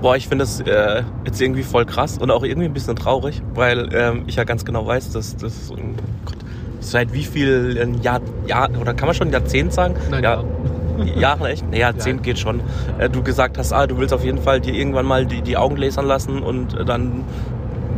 [0.00, 3.42] Boah, ich finde das äh, jetzt irgendwie voll krass und auch irgendwie ein bisschen traurig,
[3.54, 5.72] weil ähm, ich ja ganz genau weiß, dass das
[6.80, 9.94] seit wie vielen Jahr, Jahr oder kann man schon Jahrzehnt sagen?
[10.10, 10.44] Nein, ja.
[11.16, 11.68] Jahren echt?
[11.70, 12.60] Nee, Jahrzehnt geht schon.
[12.98, 15.56] Äh, du gesagt hast, ah, du willst auf jeden Fall dir irgendwann mal die, die
[15.56, 17.24] Augen lasern lassen und äh, dann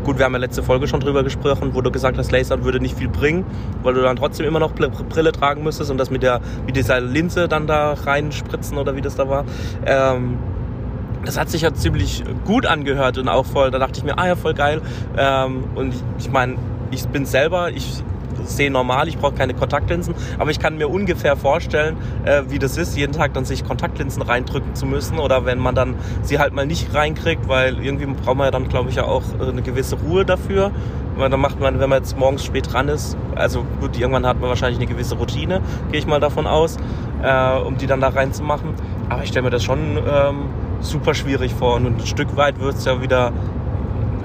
[0.02, 2.80] Gut, wir haben ja letzte Folge schon drüber gesprochen, wo du gesagt hast, Lasern würde
[2.80, 3.44] nicht viel bringen,
[3.82, 6.74] weil du dann trotzdem immer noch Br- Brille tragen müsstest und das mit der, mit
[6.74, 9.44] dieser Linse dann da reinspritzen oder wie das da war.
[9.84, 10.38] Ähm,
[11.24, 14.26] das hat sich ja ziemlich gut angehört und auch voll, da dachte ich mir, ah
[14.26, 14.80] ja, voll geil.
[15.18, 16.56] Ähm, und ich, ich meine,
[16.90, 18.02] ich bin selber, ich
[18.44, 22.76] sehe normal, ich brauche keine Kontaktlinsen, aber ich kann mir ungefähr vorstellen, äh, wie das
[22.76, 26.52] ist, jeden Tag dann sich Kontaktlinsen reindrücken zu müssen oder wenn man dann sie halt
[26.52, 29.62] mal nicht reinkriegt, weil irgendwie braucht man ja dann, glaube ich, ja auch äh, eine
[29.62, 30.70] gewisse Ruhe dafür.
[31.16, 34.40] Weil dann macht man, wenn man jetzt morgens spät dran ist, also gut, irgendwann hat
[34.40, 36.78] man wahrscheinlich eine gewisse Routine, gehe ich mal davon aus,
[37.22, 38.70] äh, um die dann da reinzumachen.
[39.08, 40.44] Aber ich stelle mir das schon ähm,
[40.80, 43.32] super schwierig vor und ein Stück weit wird es ja wieder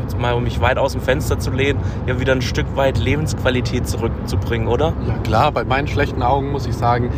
[0.05, 2.97] jetzt mal um mich weit aus dem Fenster zu lehnen, ja wieder ein Stück weit
[2.99, 4.93] Lebensqualität zurückzubringen, oder?
[5.07, 7.09] Ja klar, bei meinen schlechten Augen muss ich sagen,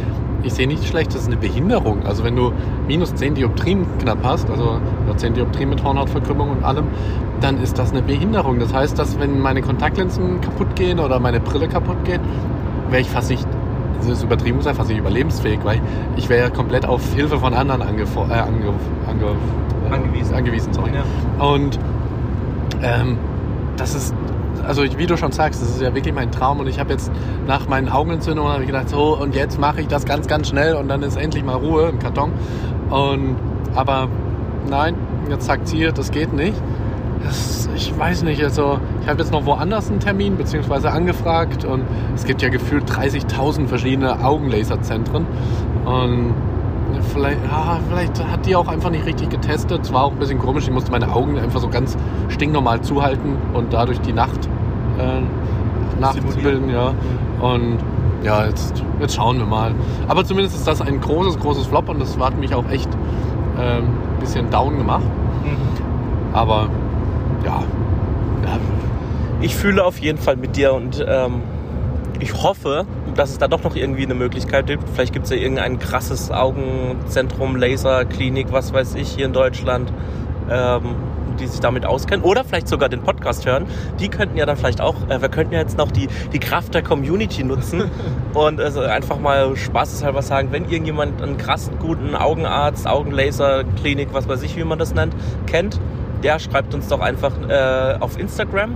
[0.44, 2.06] ich sehe nicht schlecht, das ist eine Behinderung.
[2.06, 2.54] Also wenn du
[2.88, 4.80] minus 10 Dioptrien knapp hast, also
[5.16, 6.86] 10 Dioptrien mit Hornhautverkrümmung und allem,
[7.42, 8.60] dann ist das eine Behinderung.
[8.60, 12.22] Das heißt, dass wenn meine Kontaktlinsen kaputt gehen oder meine Brille kaputt geht,
[12.90, 13.46] wäre ich fast nicht,
[14.00, 15.82] das ist übertrieben gesagt, fast nicht überlebensfähig, weil
[16.16, 18.72] ich wäre ja komplett auf Hilfe von anderen angefo- äh, ange,
[19.10, 19.26] ange,
[19.90, 20.36] äh, Angewiesen.
[20.36, 20.92] angewiesen sorry.
[20.94, 21.46] Ja.
[21.46, 21.80] Und
[22.82, 23.18] ähm,
[23.78, 24.14] das ist,
[24.66, 27.12] also wie du schon sagst, das ist ja wirklich mein Traum und ich habe jetzt
[27.46, 30.76] nach meinen Augenentzündungen habe ich gedacht, so und jetzt mache ich das ganz, ganz schnell
[30.76, 32.32] und dann ist endlich mal Ruhe im Karton.
[32.90, 33.36] Und
[33.76, 34.08] aber
[34.70, 34.96] nein,
[35.30, 36.56] jetzt sagt sie, das geht nicht.
[37.24, 41.84] Das, ich weiß nicht, also ich habe jetzt noch woanders einen Termin beziehungsweise angefragt und
[42.16, 45.26] es gibt ja gefühlt 30.000 verschiedene Augenlaserzentren
[45.86, 46.34] und
[47.14, 49.82] vielleicht, ja, vielleicht hat die auch einfach nicht richtig getestet.
[49.84, 51.98] Es war auch ein bisschen komisch, ich musste meine Augen einfach so ganz
[52.30, 54.48] stinknormal zuhalten und dadurch die Nacht
[54.98, 56.94] äh, nachzubilden, ja.
[57.42, 57.78] Und
[58.24, 59.74] ja, jetzt, jetzt schauen wir mal.
[60.08, 62.90] Aber zumindest ist das ein großes, großes Flop und das hat mich auch echt
[63.60, 65.06] ähm, ein bisschen down gemacht.
[66.34, 66.68] Aber
[67.46, 67.64] ja,
[68.44, 68.60] ja
[69.42, 71.42] Ich fühle auf jeden Fall mit dir und ähm,
[72.20, 72.86] ich hoffe,
[73.18, 74.84] dass es da doch noch irgendwie eine Möglichkeit gibt.
[74.94, 79.92] Vielleicht gibt es ja irgendein krasses Augenzentrum, Laserklinik, was weiß ich, hier in Deutschland,
[80.50, 80.96] ähm,
[81.40, 82.24] die sich damit auskennen.
[82.24, 83.66] Oder vielleicht sogar den Podcast hören.
[84.00, 86.74] Die könnten ja dann vielleicht auch, äh, wir könnten ja jetzt noch die, die Kraft
[86.74, 87.92] der Community nutzen
[88.34, 94.44] und also einfach mal spaßeshalber sagen, wenn irgendjemand einen krassen, guten Augenarzt, Augenlaserklinik, was weiß
[94.44, 95.16] ich, wie man das nennt,
[95.48, 95.80] kennt,
[96.24, 98.76] der schreibt uns doch einfach äh, auf Instagram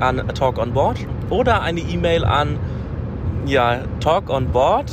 [0.00, 0.98] an Talk on Board
[1.30, 2.58] oder eine E-Mail an
[3.48, 4.90] ja, Talk on Board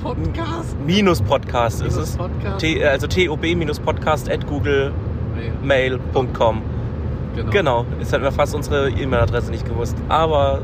[0.00, 0.76] Podcast.
[0.86, 2.16] minus Podcast ist es.
[2.16, 2.60] Podcast.
[2.60, 6.62] T, äh, also tob-podcast at googlemail.com.
[7.34, 7.50] Genau.
[7.50, 10.60] Genau, jetzt hätten wir fast unsere E-Mail-Adresse nicht gewusst, aber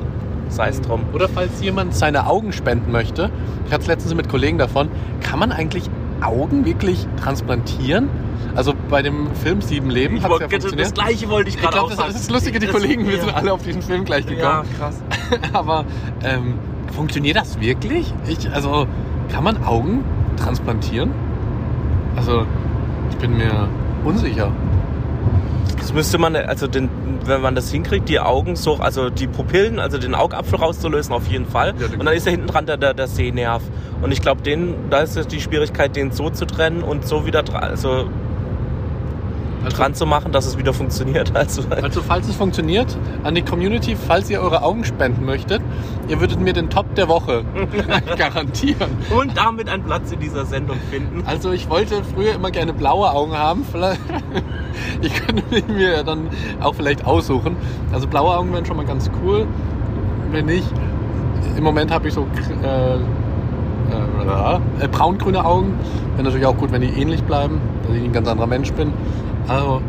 [0.48, 1.03] sei es drum.
[1.12, 3.31] Oder falls jemand seine Augen spenden möchte,
[3.66, 4.88] ich hatte es letztens mit Kollegen davon,
[5.20, 5.90] kann man eigentlich
[6.22, 8.08] Augen wirklich transplantieren?
[8.54, 10.80] Also bei dem Film Sieben Leben Ich hat es ja funktioniert.
[10.87, 13.18] das gleiche wollte ich gerade auch das, das ist das Lustige, die Das- Kollegen, wir
[13.20, 14.42] sind alle auf diesen Film gleich gekommen.
[14.42, 15.00] Ja, krass.
[15.54, 15.85] Aber
[16.22, 16.54] ähm,
[16.94, 18.12] funktioniert das wirklich?
[18.28, 18.87] Ich, also
[19.32, 20.04] kann man Augen
[20.37, 21.11] transplantieren?
[22.16, 22.44] Also
[23.11, 23.68] ich bin mir
[24.04, 24.52] unsicher.
[25.83, 26.88] Das müsste man, also den,
[27.25, 31.27] wenn man das hinkriegt, die Augen so, also die Pupillen, also den Augapfel rauszulösen, auf
[31.27, 31.75] jeden Fall.
[31.77, 33.62] Ja, und dann ist ja hinten dran der, der, der Sehnerv.
[34.01, 37.42] Und ich glaube, den, da ist die Schwierigkeit, den so zu trennen und so wieder
[37.61, 38.09] also
[39.64, 41.33] Also, dran zu machen, dass es wieder funktioniert.
[41.42, 45.61] Also, also falls es funktioniert, an die Community, falls ihr eure Augen spenden möchtet,
[46.09, 47.44] ihr würdet mir den Top der Woche
[48.16, 48.90] garantieren.
[49.11, 51.25] und damit einen Platz in dieser Sendung finden.
[51.27, 53.64] Also ich wollte früher immer gerne blaue Augen haben.
[53.70, 54.01] Vielleicht,
[55.03, 56.29] ich könnte mir ja dann
[56.61, 57.57] auch vielleicht aussuchen.
[57.92, 59.46] Also blaue Augen wären schon mal ganz cool.
[60.31, 60.70] Wenn nicht,
[61.57, 62.27] im Moment habe ich so
[62.62, 62.94] äh,
[63.92, 65.75] äh, äh, braungrüne Augen.
[66.14, 68.92] Wäre natürlich auch gut, wenn die ähnlich bleiben, dass ich ein ganz anderer Mensch bin.
[69.48, 69.81] Also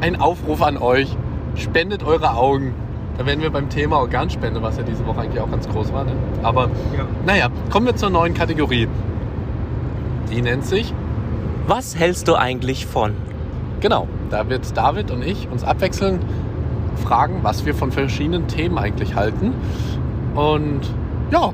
[0.00, 1.16] ein Aufruf an euch,
[1.56, 2.74] spendet eure Augen.
[3.16, 6.04] Da wären wir beim Thema Organspende, was ja diese Woche eigentlich auch ganz groß war.
[6.04, 6.12] Ne?
[6.42, 6.64] Aber
[6.96, 7.06] Ja.
[7.24, 8.88] naja, kommen wir zur neuen Kategorie.
[10.30, 10.92] Die nennt sich
[11.66, 13.12] Was hältst du eigentlich von?
[13.80, 16.22] Genau, da wird David und ich uns abwechselnd
[17.02, 19.54] fragen, was wir von verschiedenen Themen eigentlich halten.
[20.34, 20.80] Und
[21.30, 21.52] ja,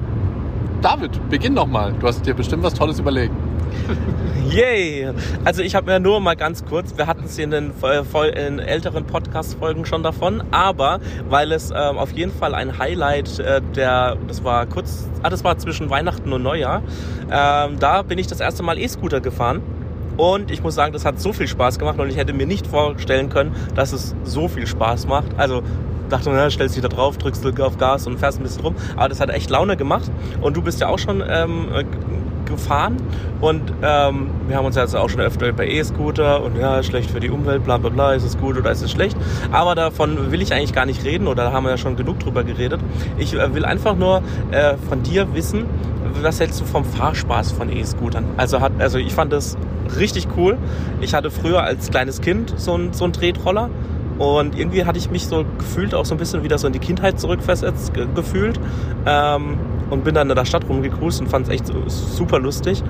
[0.83, 1.93] David, beginn doch mal.
[2.01, 3.35] Du hast dir bestimmt was Tolles überlegt.
[4.51, 5.11] Yay!
[5.45, 7.73] Also ich habe mir nur mal ganz kurz, wir hatten es in den
[8.35, 13.61] in älteren Podcast-Folgen schon davon, aber weil es ähm, auf jeden Fall ein Highlight äh,
[13.77, 16.83] der, das war kurz, ah, das war zwischen Weihnachten und Neujahr,
[17.31, 19.63] ähm, da bin ich das erste Mal E-Scooter gefahren.
[20.17, 22.67] Und ich muss sagen, das hat so viel Spaß gemacht und ich hätte mir nicht
[22.67, 25.29] vorstellen können, dass es so viel Spaß macht.
[25.39, 25.63] Also
[26.11, 28.75] dachte, na, stellst dich da drauf, drückst auf Gas und fährst ein bisschen rum.
[28.97, 30.11] Aber das hat echt Laune gemacht.
[30.41, 31.85] Und du bist ja auch schon ähm, äh,
[32.51, 32.97] gefahren
[33.41, 37.21] und ähm, wir haben uns jetzt auch schon öfter über E-Scooter und ja, schlecht für
[37.21, 39.17] die Umwelt, bla bla bla, ist es gut oder ist es schlecht.
[39.53, 42.21] Aber davon will ich eigentlich gar nicht reden oder da haben wir ja schon genug
[42.21, 42.81] drüber geredet.
[43.19, 45.65] Ich äh, will einfach nur äh, von dir wissen,
[46.23, 48.25] was hältst du vom Fahrspaß von E-Scootern?
[48.37, 49.57] Also, hat, also ich fand das
[49.99, 50.59] richtig cool.
[51.01, 53.71] Ich hatte früher als kleines Kind so einen so Tretroller
[54.19, 56.79] und irgendwie hatte ich mich so gefühlt auch so ein bisschen wieder so in die
[56.79, 58.61] Kindheit zurückversetzt ge gefühlt.
[59.07, 59.59] Ähm,
[59.91, 62.83] und bin dann in der Stadt rumgecruised und fand es echt super lustig.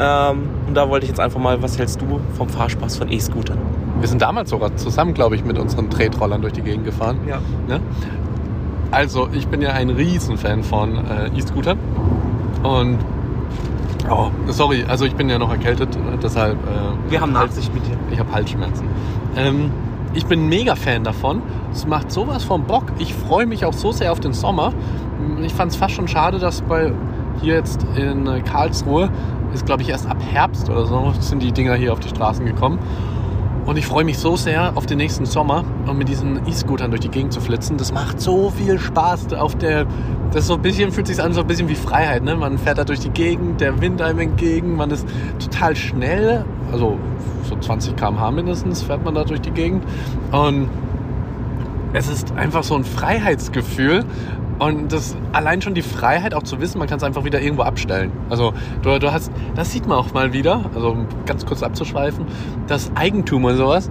[0.00, 3.58] Ähm, und da wollte ich jetzt einfach mal, was hältst du vom Fahrspaß von E-Scootern?
[4.00, 7.18] Wir sind damals sogar zusammen, glaube ich, mit unseren Tretrollern durch die Gegend gefahren.
[7.26, 7.38] Ja.
[7.66, 7.80] Ne?
[8.90, 11.78] Also, ich bin ja ein Riesenfan von äh, E-Scootern.
[12.62, 12.98] Und,
[14.08, 16.56] oh, sorry, also ich bin ja noch erkältet, äh, deshalb...
[16.56, 17.96] Äh, Wir haben Hals- Nachsicht mit dir.
[18.10, 18.86] Ich habe Halsschmerzen.
[19.36, 19.70] Ähm,
[20.14, 21.42] ich bin ein mega Fan davon.
[21.72, 22.84] Es macht sowas vom Bock.
[22.98, 24.72] Ich freue mich auch so sehr auf den Sommer.
[25.44, 26.92] Ich fand es fast schon schade, dass bei
[27.40, 29.10] hier jetzt in äh, Karlsruhe
[29.54, 32.44] ist, glaube ich, erst ab Herbst oder so sind die Dinger hier auf die Straßen
[32.44, 32.78] gekommen.
[33.68, 37.02] Und ich freue mich so sehr auf den nächsten Sommer und mit diesen E-Scootern durch
[37.02, 37.76] die Gegend zu flitzen.
[37.76, 39.34] Das macht so viel Spaß.
[39.34, 39.86] Auf der,
[40.32, 42.24] das so ein bisschen, fühlt sich an so ein bisschen wie Freiheit.
[42.24, 42.34] Ne?
[42.34, 45.06] Man fährt da durch die Gegend, der Wind einem entgegen, man ist
[45.38, 46.46] total schnell.
[46.72, 46.96] Also
[47.46, 49.84] so 20 km/h mindestens fährt man da durch die Gegend.
[50.32, 50.70] Und
[51.92, 54.06] es ist einfach so ein Freiheitsgefühl.
[54.58, 57.62] Und das allein schon die Freiheit auch zu wissen, man kann es einfach wieder irgendwo
[57.62, 58.10] abstellen.
[58.28, 62.26] Also du, du hast, das sieht man auch mal wieder, also um ganz kurz abzuschweifen,
[62.66, 63.90] das Eigentum und sowas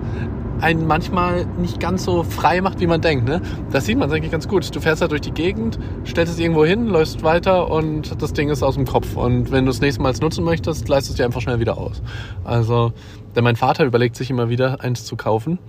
[0.59, 3.27] einen manchmal nicht ganz so frei macht, wie man denkt.
[3.27, 3.41] Ne?
[3.71, 4.75] Das sieht man eigentlich ganz gut.
[4.75, 8.49] Du fährst da durch die Gegend, stellst es irgendwo hin, läufst weiter und das Ding
[8.49, 9.15] ist aus dem Kopf.
[9.15, 12.01] Und wenn du es nächstes Mal nutzen möchtest, leistest du dir einfach schnell wieder aus.
[12.43, 12.91] Also,
[13.35, 15.59] denn mein Vater überlegt sich immer wieder, eins zu kaufen.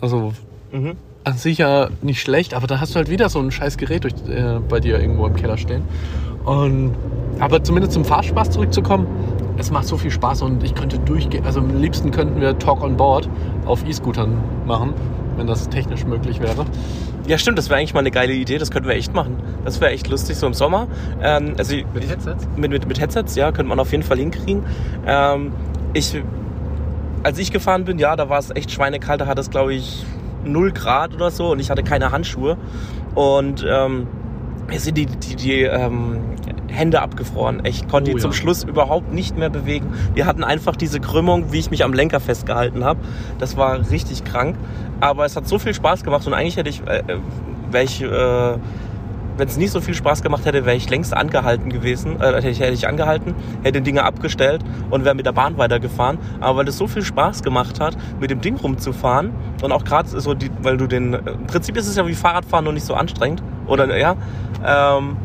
[0.00, 0.32] Also
[0.72, 0.96] Mhm.
[1.26, 4.04] An sich ja nicht schlecht, aber dann hast du halt wieder so ein scheiß Gerät
[4.04, 5.82] durch, äh, bei dir irgendwo im Keller stehen.
[6.44, 6.94] Und,
[7.40, 9.08] aber zumindest zum Fahrspaß zurückzukommen,
[9.58, 12.80] es macht so viel Spaß und ich könnte durchgehen, also am liebsten könnten wir Talk
[12.80, 13.28] on Board
[13.64, 14.94] auf E-Scootern machen,
[15.36, 16.64] wenn das technisch möglich wäre.
[17.26, 19.36] Ja, stimmt, das wäre eigentlich mal eine geile Idee, das könnten wir echt machen.
[19.64, 20.86] Das wäre echt lustig, so im Sommer.
[21.20, 22.46] Ähm, also Mit Headsets?
[22.56, 24.62] mit, mit, mit Headsets, ja, könnte man auf jeden Fall hinkriegen.
[25.04, 25.50] Ähm,
[25.92, 26.22] ich,
[27.24, 30.06] als ich gefahren bin, ja, da war es echt schweinekalt, da hat es, glaube ich,
[30.46, 32.56] 0 Grad oder so und ich hatte keine Handschuhe.
[33.14, 34.06] Und ähm,
[34.68, 36.18] mir sind die, die, die ähm,
[36.68, 37.62] Hände abgefroren.
[37.64, 38.36] Ich konnte Oh die zum ja.
[38.36, 39.94] Schluss überhaupt nicht mehr bewegen.
[40.16, 43.00] Die hatten einfach diese Krümmung, wie ich mich am Lenker festgehalten habe.
[43.38, 44.56] Das war richtig krank.
[45.00, 47.02] Aber es hat so viel Spaß gemacht und eigentlich hätte ich, äh,
[47.70, 48.58] wäre ich, äh,
[49.36, 52.20] wenn es nicht so viel Spaß gemacht hätte, wäre ich längst angehalten gewesen.
[52.20, 56.18] Äh, hätte, ich, hätte ich angehalten, hätte Dinge abgestellt und wäre mit der Bahn weitergefahren.
[56.40, 60.08] Aber weil es so viel Spaß gemacht hat, mit dem Ding rumzufahren und auch gerade
[60.08, 62.94] so, die, weil du den, im Prinzip ist es ja wie Fahrradfahren nur nicht so
[62.94, 63.42] anstrengend.
[63.66, 64.16] Oder ja.
[64.64, 65.16] Ähm,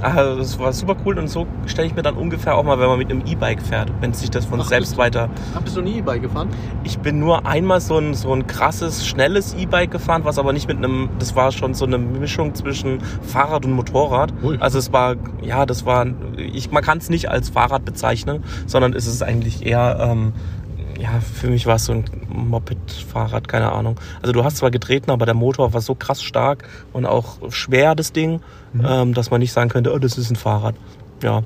[0.00, 2.88] also das war super cool und so stelle ich mir dann ungefähr auch mal, wenn
[2.88, 5.28] man mit einem E-Bike fährt, wenn sich das von Ach, selbst bist- weiter.
[5.54, 6.48] Ah, bist du nie E-Bike gefahren?
[6.84, 10.68] Ich bin nur einmal so ein, so ein krasses, schnelles E-Bike gefahren, was aber nicht
[10.68, 14.32] mit einem, das war schon so eine Mischung zwischen Fahrrad und Motorrad.
[14.42, 14.56] Ui.
[14.60, 16.06] Also es war, ja, das war,
[16.36, 20.32] ich, man kann es nicht als Fahrrad bezeichnen, sondern es ist eigentlich eher, ähm,
[20.98, 24.00] ja, für mich war es so ein Moped-Fahrrad, keine Ahnung.
[24.20, 27.94] Also du hast zwar getreten, aber der Motor war so krass stark und auch schwer,
[27.94, 28.40] das Ding,
[28.84, 30.74] ähm, dass man nicht sagen könnte, oh, das ist ein Fahrrad.
[31.22, 31.42] Ja.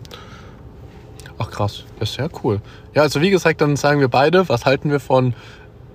[1.39, 2.61] Ach krass, das ist sehr cool.
[2.95, 5.35] Ja, also wie gesagt, dann sagen wir beide, was halten wir von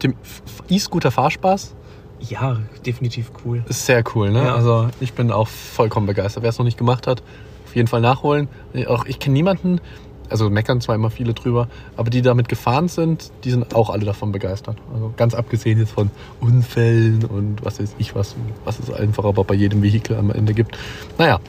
[0.03, 1.73] dem F- E-Scooter Fahrspaß?
[2.19, 3.63] Ja, definitiv cool.
[3.69, 4.43] Ist sehr cool, ne?
[4.43, 4.55] Ja.
[4.55, 6.43] Also ich bin auch vollkommen begeistert.
[6.43, 7.21] Wer es noch nicht gemacht hat,
[7.65, 8.49] auf jeden Fall nachholen.
[8.87, 9.79] Auch ich kenne niemanden,
[10.29, 14.05] also meckern zwar immer viele drüber, aber die damit gefahren sind, die sind auch alle
[14.05, 14.77] davon begeistert.
[14.93, 18.35] Also ganz abgesehen jetzt von Unfällen und was weiß ich was,
[18.65, 20.77] was es einfach aber bei jedem Vehikel am Ende gibt.
[21.17, 21.39] Naja,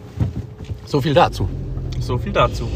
[0.86, 1.48] so viel dazu.
[2.00, 2.68] So viel dazu.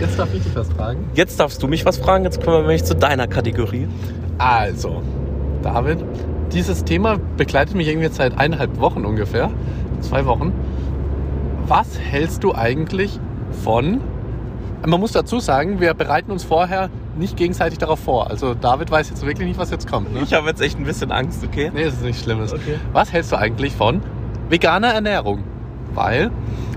[0.00, 1.04] Jetzt darf ich dich was fragen.
[1.14, 3.86] Jetzt darfst du mich was fragen, jetzt kommen wir nämlich zu deiner Kategorie.
[4.38, 5.02] Also,
[5.62, 5.98] David,
[6.52, 9.50] dieses Thema begleitet mich irgendwie jetzt seit eineinhalb Wochen ungefähr.
[10.00, 10.52] Zwei Wochen.
[11.66, 13.18] Was hältst du eigentlich
[13.62, 14.00] von.
[14.84, 18.28] Man muss dazu sagen, wir bereiten uns vorher nicht gegenseitig darauf vor.
[18.28, 20.12] Also David weiß jetzt wirklich nicht, was jetzt kommt.
[20.12, 20.20] Ne?
[20.22, 21.70] Ich habe jetzt echt ein bisschen Angst, okay?
[21.72, 22.52] Nee, das ist nichts Schlimmes.
[22.52, 22.76] Okay.
[22.92, 24.02] Was hältst du eigentlich von
[24.48, 25.44] veganer Ernährung?
[25.94, 26.30] Weil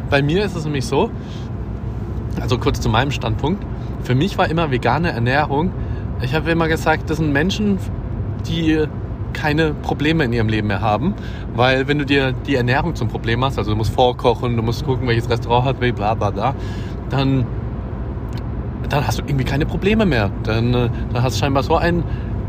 [0.09, 1.09] bei mir ist es nämlich so,
[2.39, 3.65] also kurz zu meinem Standpunkt,
[4.03, 5.71] für mich war immer vegane Ernährung,
[6.21, 7.79] ich habe immer gesagt, das sind Menschen,
[8.47, 8.85] die
[9.33, 11.15] keine Probleme in ihrem Leben mehr haben,
[11.55, 14.85] weil wenn du dir die Ernährung zum Problem hast, also du musst vorkochen, du musst
[14.85, 16.55] gucken, welches Restaurant hat, bla bla bla,
[17.09, 17.45] dann,
[18.89, 20.31] dann hast du irgendwie keine Probleme mehr.
[20.43, 22.03] Dann, äh, dann hast du scheinbar so ein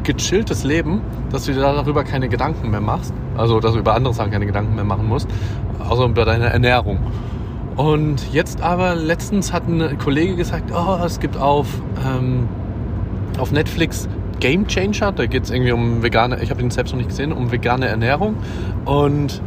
[0.05, 3.12] gechilltes Leben, dass du dir darüber keine Gedanken mehr machst.
[3.37, 5.29] Also, dass du über andere Sachen keine Gedanken mehr machen musst,
[5.88, 6.99] außer über deine Ernährung.
[7.77, 11.66] Und jetzt aber, letztens hat ein Kollege gesagt, oh, es gibt auf,
[12.07, 12.49] ähm,
[13.38, 14.09] auf Netflix
[14.40, 17.33] Game Changer, da geht es irgendwie um vegane, ich habe ihn selbst noch nicht gesehen,
[17.33, 18.37] um vegane Ernährung.
[18.87, 19.42] Und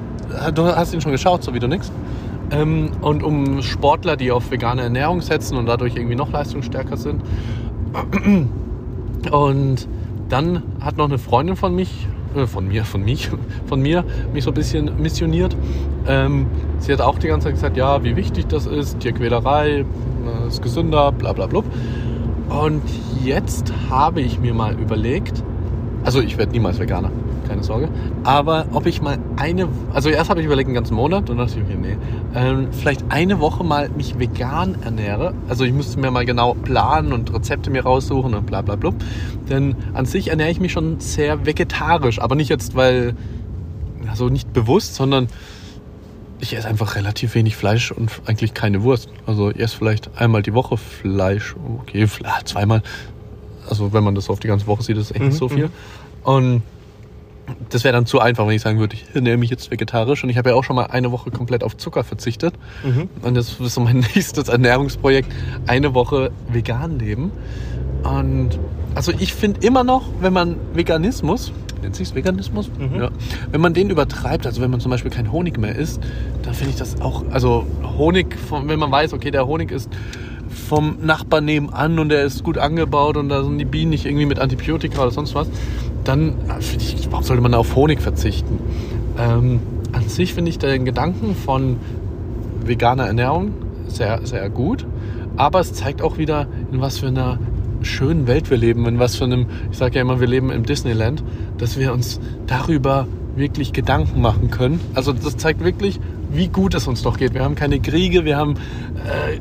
[0.46, 1.92] äh, du hast ihn schon geschaut, so wie du nix.
[2.52, 7.22] Ähm, und um Sportler, die auf vegane Ernährung setzen und dadurch irgendwie noch leistungsstärker sind.
[9.32, 9.88] Und
[10.30, 13.30] dann hat noch eine Freundin von mich, äh, von mir, von mich,
[13.66, 15.56] von mir, mich so ein bisschen missioniert.
[16.08, 16.48] Ähm,
[16.80, 20.62] sie hat auch die ganze Zeit gesagt, ja, wie wichtig das ist, Tierquälerei, äh, ist
[20.62, 21.64] gesünder, bla bla bla.
[22.50, 22.82] Und
[23.24, 25.44] jetzt habe ich mir mal überlegt,
[26.04, 27.12] also ich werde niemals Veganer,
[27.50, 27.90] keine Sorge,
[28.24, 31.48] aber ob ich mal eine, also erst habe ich überlegt einen ganzen Monat und dann
[31.48, 31.98] dachte ich, okay, nee,
[32.36, 35.34] ähm, vielleicht eine Woche mal mich vegan ernähre.
[35.50, 38.94] Also ich müsste mir mal genau planen und Rezepte mir raussuchen und bla bla bla.
[39.50, 43.16] Denn an sich ernähre ich mich schon sehr vegetarisch, aber nicht jetzt, weil,
[44.10, 45.28] also nicht bewusst, sondern
[46.40, 49.10] ich esse einfach relativ wenig Fleisch und eigentlich keine Wurst.
[49.26, 51.56] Also ich esse vielleicht einmal die Woche Fleisch.
[51.82, 52.08] Okay,
[52.46, 52.82] zweimal.
[53.68, 55.70] Also wenn man das auf die ganze Woche sieht, ist echt nicht so viel.
[56.24, 56.64] Und
[57.70, 60.24] das wäre dann zu einfach, wenn ich sagen würde, ich ernähre mich jetzt vegetarisch.
[60.24, 62.54] Und ich habe ja auch schon mal eine Woche komplett auf Zucker verzichtet.
[63.22, 65.32] Und das ist so mein nächstes Ernährungsprojekt.
[65.68, 67.32] Eine Woche vegan leben.
[68.04, 68.60] Und
[68.96, 72.72] also ich finde immer noch, wenn man Veganismus, nennt sich's Veganismus?
[72.98, 73.10] Ja.
[73.52, 76.02] Wenn man den übertreibt, also wenn man zum Beispiel kein Honig mehr isst,
[76.44, 77.66] dann finde ich das auch, also
[77.98, 79.90] Honig, wenn man weiß, okay, der Honig ist
[80.50, 84.26] vom Nachbarn nebenan und der ist gut angebaut und da sind die Bienen nicht irgendwie
[84.26, 85.48] mit Antibiotika oder sonst was,
[86.04, 88.60] dann ich, warum sollte man auf Honig verzichten?
[89.18, 89.60] Ähm,
[89.92, 91.78] an sich finde ich den Gedanken von
[92.64, 93.54] veganer Ernährung
[93.88, 94.86] sehr, sehr gut.
[95.36, 97.40] Aber es zeigt auch wieder, in was für einer
[97.82, 100.66] schönen Welt wir leben, in was für einem, ich sage ja immer, wir leben im
[100.66, 101.24] Disneyland,
[101.58, 104.80] dass wir uns darüber wirklich Gedanken machen können.
[104.94, 106.00] Also das zeigt wirklich,
[106.32, 107.34] wie gut es uns doch geht.
[107.34, 109.40] Wir haben keine Kriege, wir haben äh,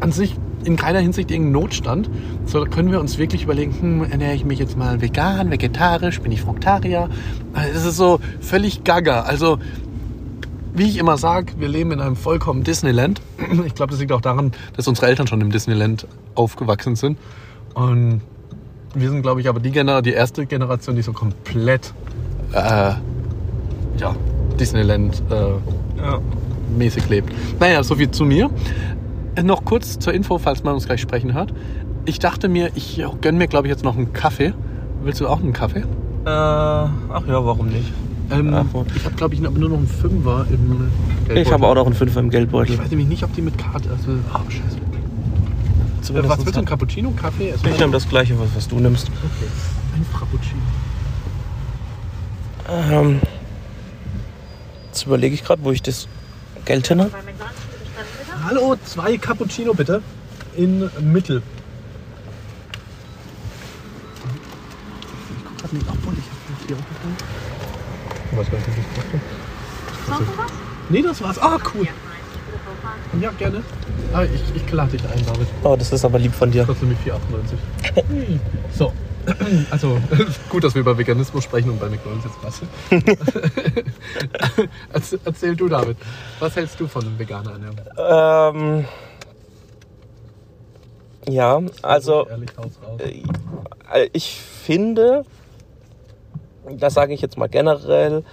[0.00, 2.10] an sich in keiner Hinsicht irgendeinen Notstand.
[2.46, 6.32] So können wir uns wirklich überlegen, hm, ernähre ich mich jetzt mal vegan, vegetarisch, bin
[6.32, 7.08] ich Fruktarier?
[7.54, 9.22] Äh, Das ist so völlig gaga.
[9.22, 9.58] Also
[10.74, 13.20] wie ich immer sage, wir leben in einem vollkommen Disneyland.
[13.66, 17.18] Ich glaube, das liegt auch daran, dass unsere Eltern schon im Disneyland aufgewachsen sind.
[17.74, 18.20] Und
[18.94, 21.92] wir sind, glaube ich, aber die, Gener die erste Generation, die so komplett
[22.52, 22.92] äh,
[23.98, 24.14] ja,
[24.58, 25.34] Disneyland äh,
[26.02, 26.20] Ja.
[26.76, 27.32] mäßig lebt.
[27.60, 28.50] Naja, soviel zu mir.
[29.36, 31.52] Äh, Noch kurz zur Info, falls man uns gleich sprechen hört.
[32.04, 34.52] Ich dachte mir, ich gönne mir, glaube ich, jetzt noch einen Kaffee.
[35.02, 35.80] Willst du auch einen Kaffee?
[35.80, 36.90] Äh, ach
[37.26, 37.92] ja, warum nicht?
[38.30, 38.48] Ähm,
[38.94, 40.90] ich habe, glaube ich, nur noch einen Fünfer im
[41.22, 41.52] Ich Geldbeutel.
[41.52, 42.74] habe auch noch einen Fünfer im Geldbeutel.
[42.74, 43.90] Ich weiß nämlich nicht, ob die mit Karte.
[43.90, 44.76] Also, oh, scheiße.
[44.76, 46.60] Äh, Zumindest was willst du?
[46.60, 47.54] Ein Cappuccino, Kaffee?
[47.64, 49.08] Ich nehme das gleiche, was, was du nimmst.
[49.08, 49.50] Okay.
[49.96, 50.60] Ein Frappuccino.
[52.92, 53.20] Ähm,
[54.86, 56.06] jetzt überlege ich gerade, wo ich das
[56.64, 57.10] Geld hin habe.
[58.42, 60.02] Hallo, zwei Cappuccino bitte.
[60.56, 61.42] In Mittel.
[65.28, 67.16] Ich guck grad nicht, obwohl ich hab hier aufgefangen.
[68.30, 68.94] Ich weiß gar nicht, was ich
[70.06, 70.52] gemacht habe.
[70.88, 71.38] Nee, das war's.
[71.38, 71.86] Ah, cool.
[73.20, 73.62] Ja, gerne.
[74.12, 75.46] Ah, ich, ich lade dich ein, David.
[75.62, 76.64] Oh, das ist aber lieb von dir.
[76.64, 77.12] Kostet nämlich
[77.94, 78.38] 4,98.
[78.76, 78.92] So.
[79.70, 79.98] Also,
[80.48, 82.60] gut, dass wir über Veganismus sprechen und bei McDonalds jetzt was.
[84.92, 85.96] Erzähl- Erzähl du, David.
[86.38, 87.76] Was hältst du von veganer Ernährung?
[87.98, 88.84] Ähm,
[91.28, 93.00] ja, also haus raus.
[93.92, 95.24] äh, ich finde,
[96.70, 98.24] das sage ich jetzt mal generell,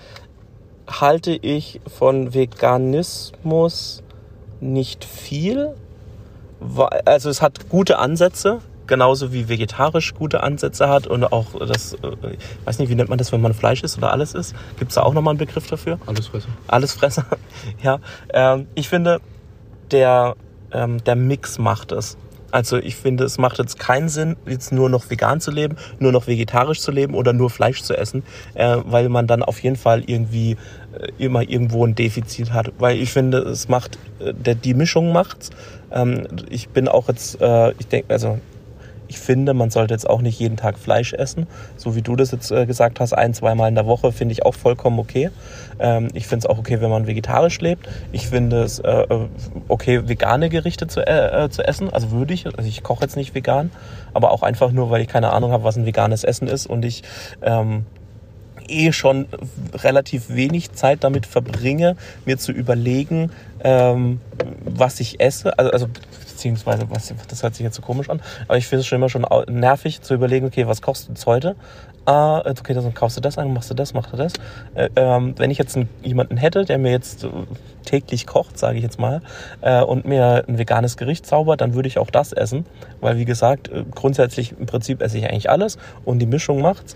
[0.89, 4.03] halte ich von Veganismus
[4.61, 5.73] nicht viel.
[7.05, 11.97] Also es hat gute Ansätze, genauso wie vegetarisch gute Ansätze hat und auch das, äh,
[12.31, 14.55] ich weiß nicht, wie nennt man das, wenn man Fleisch isst oder alles isst?
[14.79, 15.99] Gibt es da auch nochmal einen Begriff dafür?
[16.05, 16.53] Alles fressen.
[16.67, 17.25] Alles Fresser.
[17.83, 17.99] ja.
[18.33, 19.19] Ähm, ich finde,
[19.91, 20.35] der,
[20.71, 22.17] ähm, der Mix macht es.
[22.51, 26.11] Also ich finde, es macht jetzt keinen Sinn, jetzt nur noch vegan zu leben, nur
[26.11, 28.23] noch vegetarisch zu leben oder nur Fleisch zu essen,
[28.53, 30.51] äh, weil man dann auf jeden Fall irgendwie
[30.97, 32.71] äh, immer irgendwo ein Defizit hat.
[32.79, 35.49] Weil ich finde, es macht, äh, der, die Mischung macht's.
[35.91, 38.39] Ähm, ich bin auch jetzt, äh, ich denke, also
[39.07, 41.47] ich finde, man sollte jetzt auch nicht jeden Tag Fleisch essen.
[41.75, 44.45] So wie du das jetzt äh, gesagt hast, ein, zweimal in der Woche, finde ich
[44.45, 45.29] auch vollkommen okay.
[45.79, 47.87] Ähm, ich finde es auch okay, wenn man vegetarisch lebt.
[48.11, 49.27] Ich finde es äh, äh,
[49.67, 51.91] okay, vegane Gerichte zu, äh, zu essen.
[51.91, 52.45] Also würde ich.
[52.45, 53.71] Also ich koche jetzt nicht vegan,
[54.13, 56.83] aber auch einfach nur, weil ich keine Ahnung habe, was ein veganes Essen ist und
[56.83, 57.03] ich
[57.41, 57.85] ähm,
[58.67, 59.27] eh schon
[59.73, 61.95] relativ wenig Zeit damit verbringe,
[62.25, 63.31] mir zu überlegen,
[63.63, 64.19] ähm,
[64.65, 65.57] was ich esse.
[65.57, 65.87] Also, also
[66.37, 69.09] beziehungsweise, was, das hört sich jetzt so komisch an, aber ich finde es schon immer
[69.09, 71.55] schon nervig zu überlegen, okay, was kochst du jetzt heute?
[72.05, 74.31] Ah, okay, dann kaufst du das ein, machst du das, machst du das.
[74.75, 77.29] Äh, ähm, wenn ich jetzt einen, jemanden hätte, der mir jetzt äh,
[77.83, 79.21] täglich kocht, sage ich jetzt mal,
[79.59, 82.65] äh, und mir ein veganes Gericht zaubert, dann würde ich auch das essen.
[83.01, 86.95] Weil, wie gesagt, äh, grundsätzlich im Prinzip esse ich eigentlich alles und die Mischung macht's.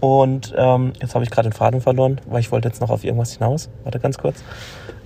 [0.00, 3.02] Und ähm, jetzt habe ich gerade den Faden verloren, weil ich wollte jetzt noch auf
[3.04, 3.70] irgendwas hinaus.
[3.82, 4.42] Warte ganz kurz.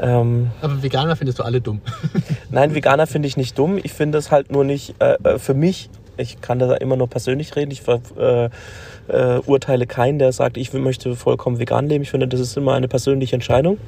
[0.01, 1.81] Ähm, Aber Veganer findest du alle dumm.
[2.51, 3.79] nein, Veganer finde ich nicht dumm.
[3.83, 5.91] Ich finde es halt nur nicht äh, äh, für mich.
[6.17, 7.71] Ich kann da immer nur persönlich reden.
[7.71, 8.51] Ich äh,
[9.09, 12.03] äh, urteile keinen, der sagt, ich möchte vollkommen vegan leben.
[12.03, 13.79] Ich finde, das ist immer eine persönliche Entscheidung.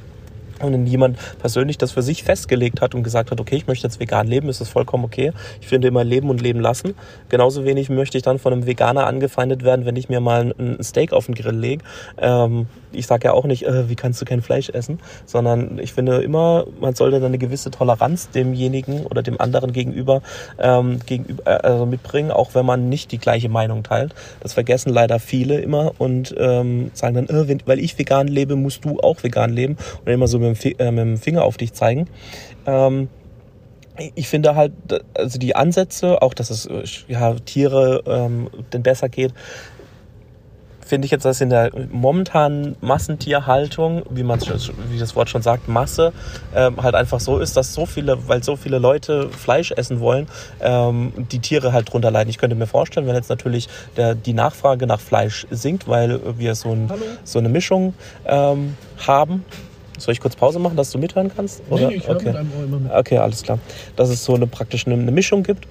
[0.59, 3.87] Und wenn jemand persönlich das für sich festgelegt hat und gesagt hat, okay, ich möchte
[3.87, 5.31] jetzt vegan leben, ist das vollkommen okay.
[5.61, 6.93] Ich finde immer leben und leben lassen.
[7.29, 10.81] Genauso wenig möchte ich dann von einem Veganer angefeindet werden, wenn ich mir mal ein
[10.83, 11.83] Steak auf den Grill lege.
[12.17, 15.93] Ähm, ich sage ja auch nicht, äh, wie kannst du kein Fleisch essen, sondern ich
[15.93, 20.21] finde immer, man sollte dann eine gewisse Toleranz demjenigen oder dem anderen gegenüber,
[20.59, 24.13] ähm, gegenüber äh, also mitbringen, auch wenn man nicht die gleiche Meinung teilt.
[24.41, 28.55] Das vergessen leider viele immer und ähm, sagen dann, äh, wenn, weil ich vegan lebe,
[28.55, 29.77] musst du auch vegan leben.
[30.05, 32.07] Und immer so mit dem, äh, mit dem Finger auf dich zeigen.
[32.65, 33.09] Ähm,
[34.15, 34.73] ich finde halt,
[35.15, 39.33] also die Ansätze, auch dass es äh, ja, Tiere ähm, denn besser geht,
[40.85, 44.39] finde ich jetzt, dass in der momentanen Massentierhaltung, wie man
[44.89, 46.13] wie das Wort schon sagt, Masse,
[46.55, 50.27] ähm, halt einfach so ist, dass so viele, weil so viele Leute Fleisch essen wollen,
[50.61, 52.29] ähm, die Tiere halt drunter leiden.
[52.29, 53.67] Ich könnte mir vorstellen, wenn jetzt natürlich
[53.97, 56.91] der, die Nachfrage nach Fleisch sinkt, weil wir so, ein,
[57.23, 57.93] so eine Mischung
[58.25, 58.75] ähm,
[59.05, 59.45] haben.
[59.97, 61.61] Soll ich kurz Pause machen, dass du mithören kannst?
[61.69, 61.87] Oder?
[62.07, 62.33] okay.
[62.93, 63.59] Okay, alles klar.
[63.95, 65.67] Dass es so eine praktisch eine, eine Mischung gibt.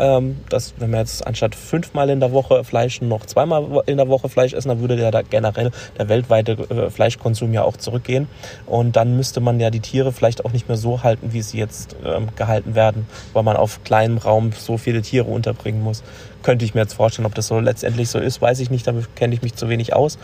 [0.00, 4.08] Ähm, dass, wenn wir jetzt anstatt fünfmal in der Woche Fleisch noch zweimal in der
[4.08, 8.26] Woche Fleisch essen, dann würde der da generell der weltweite äh, Fleischkonsum ja auch zurückgehen.
[8.64, 11.58] Und dann müsste man ja die Tiere vielleicht auch nicht mehr so halten, wie sie
[11.58, 16.02] jetzt ähm, gehalten werden, weil man auf kleinem Raum so viele Tiere unterbringen muss.
[16.42, 19.14] Könnte ich mir jetzt vorstellen, ob das so letztendlich so ist, weiß ich nicht, damit
[19.16, 20.16] kenne ich mich zu wenig aus.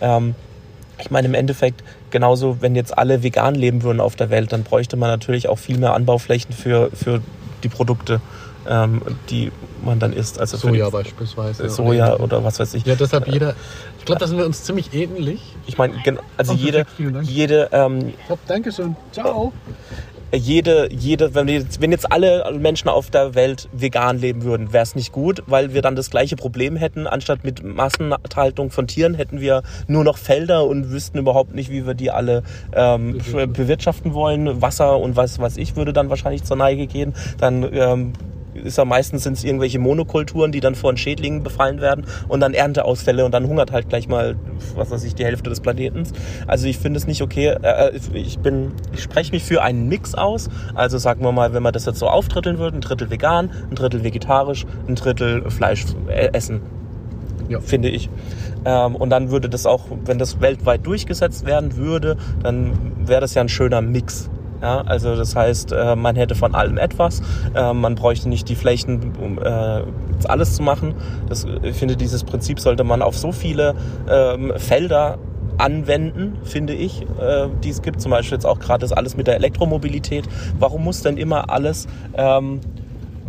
[0.00, 0.34] Ähm,
[0.98, 4.64] ich meine, im Endeffekt, genauso, wenn jetzt alle vegan leben würden auf der Welt, dann
[4.64, 7.22] bräuchte man natürlich auch viel mehr Anbauflächen für, für
[7.62, 8.20] die Produkte,
[8.70, 9.50] ähm, die
[9.84, 10.38] man dann isst.
[10.40, 11.68] Also Soja die, beispielsweise.
[11.68, 12.86] Soja oder was weiß ich.
[12.86, 13.54] Ja, deshalb jeder.
[13.98, 15.40] Ich glaube, da sind wir uns ziemlich ähnlich.
[15.66, 15.94] Ich meine,
[16.36, 18.96] also Oh, jede, perfekt, jede, ähm, Ja, Dankeschön.
[19.12, 19.52] Ciao.
[20.32, 24.84] jede, jede, wenn jetzt, wenn jetzt alle Menschen auf der Welt vegan leben würden, wäre
[24.84, 27.06] es nicht gut, weil wir dann das gleiche Problem hätten.
[27.08, 31.84] Anstatt mit Massenhaltung von Tieren hätten wir nur noch Felder und wüssten überhaupt nicht, wie
[31.86, 33.52] wir die alle ähm, Bewirtschaften.
[33.52, 34.62] bewirtschaften wollen.
[34.62, 37.14] Wasser und was weiß ich würde dann wahrscheinlich zur Neige gehen.
[37.38, 38.12] Dann ähm,
[38.64, 42.54] ist ja meistens sind es irgendwelche Monokulturen, die dann von Schädlingen befallen werden und dann
[42.54, 44.36] Ernteausfälle und dann hungert halt gleich mal,
[44.74, 46.12] was weiß ich, die Hälfte des Planetens.
[46.46, 47.56] Also ich finde es nicht okay.
[47.62, 50.48] Äh, ich bin, ich spreche mich für einen Mix aus.
[50.74, 53.74] Also sagen wir mal, wenn wir das jetzt so aufdritteln würden, ein Drittel vegan, ein
[53.74, 56.60] Drittel vegetarisch, ein Drittel Fleisch äh, essen
[57.48, 57.60] Ja.
[57.60, 58.08] finde ich.
[58.64, 62.72] Ähm, und dann würde das auch, wenn das weltweit durchgesetzt werden würde, dann
[63.06, 64.30] wäre das ja ein schöner Mix.
[64.62, 67.22] Ja, also das heißt, äh, man hätte von allem etwas.
[67.54, 69.82] Äh, man bräuchte nicht die Flächen, um äh,
[70.28, 70.94] alles zu machen.
[71.28, 73.74] Das, ich finde, dieses Prinzip sollte man auf so viele
[74.08, 75.18] ähm, Felder
[75.58, 77.06] anwenden, finde ich,
[77.62, 78.00] die es gibt.
[78.00, 80.24] Zum Beispiel jetzt auch gerade das alles mit der Elektromobilität.
[80.58, 82.60] Warum muss denn immer alles ähm,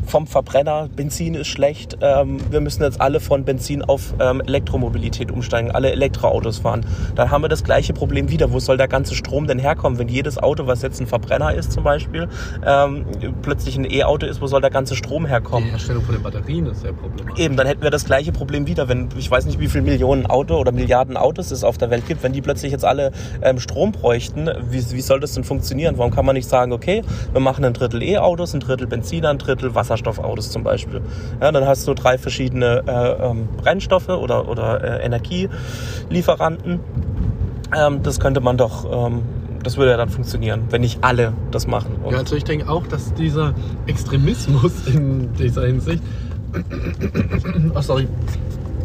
[0.06, 5.32] vom Verbrenner, Benzin ist schlecht, ähm, wir müssen jetzt alle von Benzin auf ähm, Elektromobilität
[5.32, 6.86] umsteigen, alle Elektroautos fahren.
[7.16, 8.52] Dann haben wir das gleiche Problem wieder.
[8.52, 10.00] Wo soll der ganze Strom denn herkommen?
[10.00, 12.28] Wenn jedes Auto, was jetzt ein Verbrenner ist zum Beispiel,
[12.66, 13.06] ähm,
[13.42, 15.70] plötzlich ein E-Auto ist, wo soll der ganze Strom Die herkommen?
[15.70, 17.44] Herstellung von den Batterien ist sehr problematisch.
[17.44, 20.26] Eben, dann hätten wir das gleiche Problem wieder, wenn ich weiß nicht, wie viele Millionen
[20.26, 23.60] Auto oder Milliarden Autos es auf der Welt gibt, wenn die plötzlich jetzt alle ähm,
[23.60, 25.98] Strom bräuchten, wie, wie soll das denn funktionieren?
[25.98, 29.38] Warum kann man nicht sagen, okay, wir machen ein Drittel E-Autos, ein Drittel Benziner, ein
[29.38, 31.02] Drittel Wasserstoffautos zum Beispiel.
[31.40, 36.80] Ja, dann hast du drei verschiedene äh, ähm, Brennstoffe oder, oder äh, Energielieferanten.
[37.76, 39.22] Ähm, das könnte man doch, ähm,
[39.64, 41.96] das würde ja dann funktionieren, wenn nicht alle das machen.
[42.04, 43.54] Und Ja, also ich denke auch, dass dieser
[43.88, 46.02] Extremismus in dieser Hinsicht,
[47.76, 48.08] oh sorry,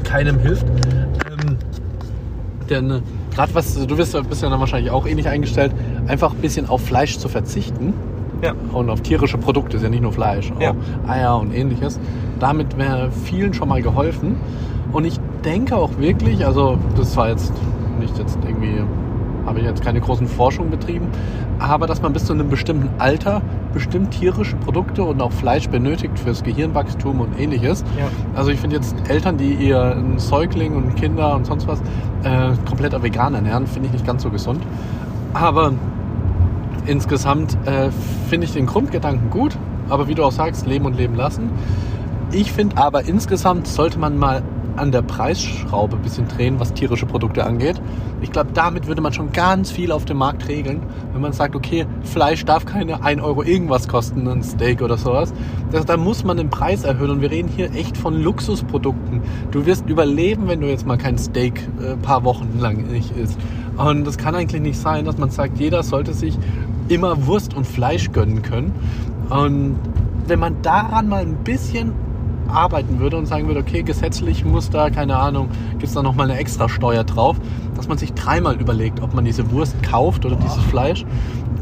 [0.05, 0.67] keinem hilft.
[0.67, 1.57] Ähm,
[2.69, 3.03] denn
[3.33, 5.73] gerade was, du bist, bist ja dann wahrscheinlich auch ähnlich eingestellt,
[6.09, 7.95] einfach ein bisschen auf Fleisch zu verzichten
[8.43, 8.55] ja.
[8.73, 10.75] und auf tierische Produkte, ist ja nicht nur Fleisch, auch Ja.
[11.07, 11.99] Eier und ähnliches.
[12.39, 14.37] Damit wäre vielen schon mal geholfen.
[14.93, 17.53] Und ich denke auch wirklich, also das war jetzt
[18.01, 18.83] nicht jetzt irgendwie,
[19.47, 21.09] habe ich jetzt keine großen Forschungen betrieben,
[21.59, 26.19] aber dass man bis zu einem bestimmten Alter bestimmt tierische Produkte und auch Fleisch benötigt
[26.19, 27.85] fürs Gehirnwachstum und ähnliches.
[27.99, 28.09] Ja.
[28.35, 31.81] Also ich finde jetzt Eltern, die ihr Säugling und Kinder und sonst was
[32.23, 34.63] äh, komplett vegan ernähren, finde ich nicht ganz so gesund.
[35.35, 35.73] Aber
[36.87, 37.91] insgesamt äh,
[38.29, 39.57] finde ich den Grundgedanken gut,
[39.89, 41.51] aber wie du auch sagst, leben und leben lassen.
[42.33, 44.43] Ich finde aber insgesamt sollte man mal
[44.77, 47.81] an der Preisschraube ein bisschen drehen, was tierische Produkte angeht.
[48.21, 50.83] Ich glaube, damit würde man schon ganz viel auf dem Markt regeln,
[51.13, 55.33] wenn man sagt, okay, Fleisch darf keine 1 Euro irgendwas kosten, ein Steak oder sowas.
[55.71, 59.23] Das, da muss man den Preis erhöhen und wir reden hier echt von Luxusprodukten.
[59.51, 63.39] Du wirst überleben, wenn du jetzt mal kein Steak äh, paar Wochen lang nicht isst.
[63.77, 66.39] Und das kann eigentlich nicht sein, dass man sagt, jeder sollte sich
[66.89, 68.73] immer Wurst und Fleisch gönnen können.
[69.31, 69.77] Und
[70.27, 71.93] wenn man daran mal ein bisschen
[72.49, 76.31] arbeiten würde und sagen würde, okay, gesetzlich muss da, keine Ahnung, gibt es da nochmal
[76.31, 77.37] eine extra Steuer drauf,
[77.75, 81.05] dass man sich dreimal überlegt, ob man diese Wurst kauft oder dieses Fleisch,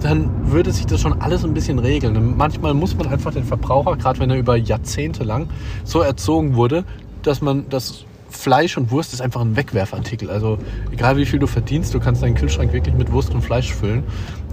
[0.02, 2.16] dann würde sich das schon alles ein bisschen regeln.
[2.16, 5.48] Und manchmal muss man einfach den Verbraucher, gerade wenn er über Jahrzehnte lang
[5.84, 6.84] so erzogen wurde,
[7.22, 8.04] dass man das
[8.36, 10.30] Fleisch und Wurst ist einfach ein Wegwerfartikel.
[10.30, 10.58] Also
[10.92, 14.04] egal wie viel du verdienst, du kannst deinen Kühlschrank wirklich mit Wurst und Fleisch füllen.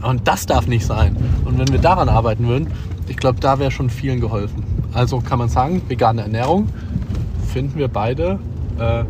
[0.02, 1.16] Und das darf nicht sein.
[1.46, 2.68] Und wenn wir daran arbeiten würden,
[3.08, 4.64] ich glaube, da wäre schon vielen geholfen.
[4.94, 6.70] Also kann man sagen, vegane Ernährung
[7.54, 8.40] finden wir beide
[8.80, 9.04] äh,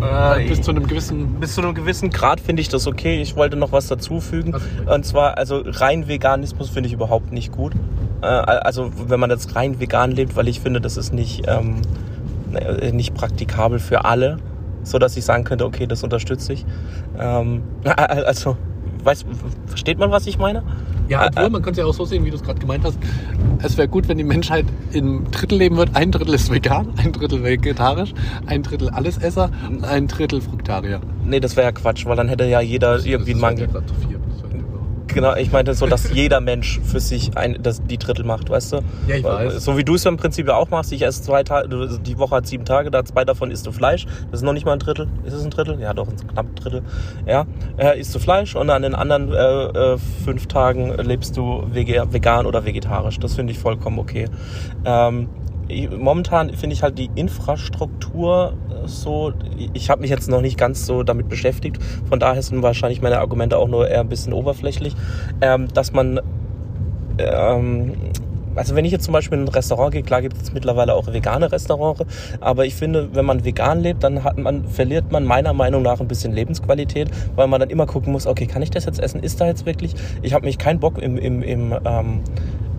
[0.00, 1.40] Äh, bis zu einem gewissen.
[1.40, 3.20] bis zu einem gewissen Grad finde ich das okay.
[3.20, 4.54] Ich wollte noch was dazufügen.
[4.54, 7.72] Also, Und zwar, also rein Veganismus finde ich überhaupt nicht gut.
[8.22, 11.76] Äh, also wenn man jetzt rein vegan lebt, weil ich finde, das ist nicht, ähm,
[11.78, 12.17] äh,
[12.92, 14.38] nicht praktikabel für alle,
[14.82, 16.64] so dass ich sagen könnte, okay, das unterstütze ich.
[17.18, 18.56] Ähm, also,
[19.04, 19.24] weiß,
[19.66, 20.62] versteht man, was ich meine?
[21.08, 22.58] Ja, Äh, obwohl, äh, man kann es ja auch so sehen, wie du es gerade
[22.60, 22.98] gemeint hast.
[23.62, 25.90] Es wäre gut, wenn die Menschheit in Drittel leben wird.
[25.94, 28.12] Ein Drittel ist vegan, ein Drittel vegetarisch,
[28.46, 31.00] ein Drittel Allesesser und ein Drittel Fruktarier.
[31.24, 33.68] Nee, das wäre ja Quatsch, weil dann hätte ja jeder irgendwie einen Mangel.
[33.72, 34.17] Ja
[35.08, 38.74] Genau, ich meinte so, dass jeder Mensch für sich ein, das, die Drittel macht, weißt
[38.74, 38.80] du?
[39.06, 39.64] Ja, ich weiß.
[39.64, 40.92] So wie du es ja im Prinzip ja auch machst.
[40.92, 44.06] Ich esse zwei Tage, die Woche hat sieben Tage, da zwei davon isst du Fleisch.
[44.30, 45.08] Das ist noch nicht mal ein Drittel.
[45.24, 45.80] Ist es ein Drittel?
[45.80, 46.82] Ja, doch, ein knapp Drittel.
[47.26, 47.46] Ja,
[47.78, 52.46] äh, isst du Fleisch und an den anderen äh, äh, fünf Tagen lebst du vegan
[52.46, 53.18] oder vegetarisch.
[53.18, 54.26] Das finde ich vollkommen okay.
[54.84, 55.28] Ähm,
[55.98, 58.54] momentan finde ich halt die Infrastruktur
[58.88, 59.32] so,
[59.74, 61.78] ich habe mich jetzt noch nicht ganz so damit beschäftigt,
[62.08, 64.94] von daher sind wahrscheinlich meine Argumente auch nur eher ein bisschen oberflächlich,
[65.40, 66.20] ähm, dass man,
[67.18, 67.92] ähm,
[68.54, 71.06] also wenn ich jetzt zum Beispiel in ein Restaurant gehe, klar gibt es mittlerweile auch
[71.06, 72.04] vegane Restaurants,
[72.40, 76.00] aber ich finde, wenn man vegan lebt, dann hat man, verliert man meiner Meinung nach
[76.00, 79.22] ein bisschen Lebensqualität, weil man dann immer gucken muss, okay, kann ich das jetzt essen?
[79.22, 79.94] Ist da jetzt wirklich?
[80.22, 82.22] Ich habe mich keinen Bock im, im, im ähm,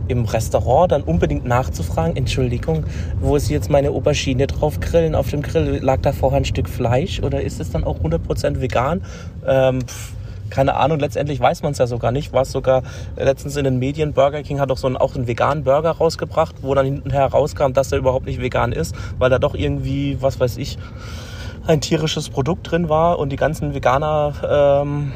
[0.09, 2.83] im Restaurant dann unbedingt nachzufragen, Entschuldigung,
[3.21, 5.15] wo ist jetzt meine Aubergine drauf grillen?
[5.15, 8.59] Auf dem Grill lag da vorher ein Stück Fleisch oder ist es dann auch 100%
[8.59, 9.01] vegan?
[9.47, 10.13] Ähm, pff,
[10.49, 12.33] keine Ahnung, letztendlich weiß man es ja sogar nicht.
[12.33, 12.83] War es sogar
[13.15, 16.55] letztens in den Medien, Burger King hat doch so einen, auch einen veganen Burger rausgebracht,
[16.61, 20.39] wo dann hintenher rauskam, dass der überhaupt nicht vegan ist, weil da doch irgendwie, was
[20.39, 20.77] weiß ich,
[21.67, 25.11] ein tierisches Produkt drin war und die ganzen Veganer ähm,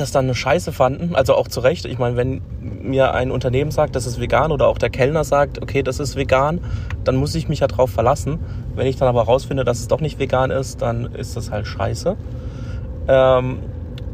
[0.00, 1.84] das dann eine Scheiße fanden, also auch zu Recht.
[1.84, 5.62] Ich meine, wenn mir ein Unternehmen sagt, das ist vegan oder auch der Kellner sagt,
[5.62, 6.60] okay, das ist vegan,
[7.04, 8.38] dann muss ich mich ja drauf verlassen.
[8.74, 11.66] Wenn ich dann aber rausfinde, dass es doch nicht vegan ist, dann ist das halt
[11.66, 12.16] scheiße.
[13.08, 13.58] Ähm,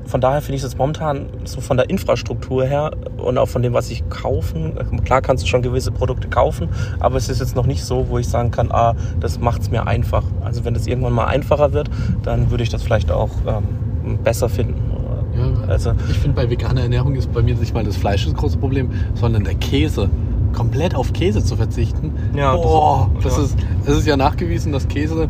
[0.07, 3.73] von daher finde ich es momentan so von der Infrastruktur her und auch von dem,
[3.73, 5.03] was ich kaufen.
[5.05, 6.69] Klar kannst du schon gewisse Produkte kaufen,
[7.01, 9.71] aber es ist jetzt noch nicht so, wo ich sagen kann, ah, das macht es
[9.71, 10.25] mir einfach.
[10.45, 11.89] Also wenn es irgendwann mal einfacher wird,
[12.23, 14.94] dann würde ich das vielleicht auch ähm, besser finden.
[15.37, 18.35] Ja, Also ich finde, bei veganer Ernährung ist bei mir nicht mal das Fleisch das
[18.35, 20.09] große Problem, sondern der Käse.
[20.53, 22.13] Komplett auf Käse zu verzichten.
[22.37, 23.43] Ja, das- Boah, das, ja.
[23.43, 23.57] ist,
[23.87, 25.29] es ist ja nachgewiesen, dass Käse,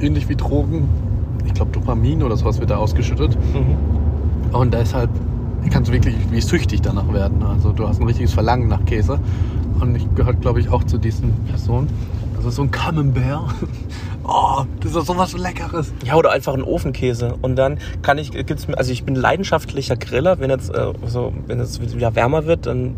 [0.00, 0.88] ähnlich wie Drogen,
[1.44, 3.36] ich glaube Dopamin oder sowas wird da ausgeschüttet.
[3.52, 4.54] Mhm.
[4.54, 5.10] Und deshalb
[5.70, 7.42] kannst du wirklich wie süchtig danach werden.
[7.42, 9.18] Also du hast ein richtiges Verlangen nach Käse.
[9.80, 11.88] Und ich gehöre, glaube ich, auch zu diesen Personen.
[12.40, 13.42] Also so ein Camembert.
[14.32, 15.92] Oh, das ist sowas Leckeres.
[16.04, 17.36] Ja, oder einfach ein Ofenkäse.
[17.42, 20.38] Und dann kann ich, gibt's also ich bin leidenschaftlicher Griller.
[20.38, 22.94] Wenn jetzt, äh, so, wenn es wieder wärmer wird, dann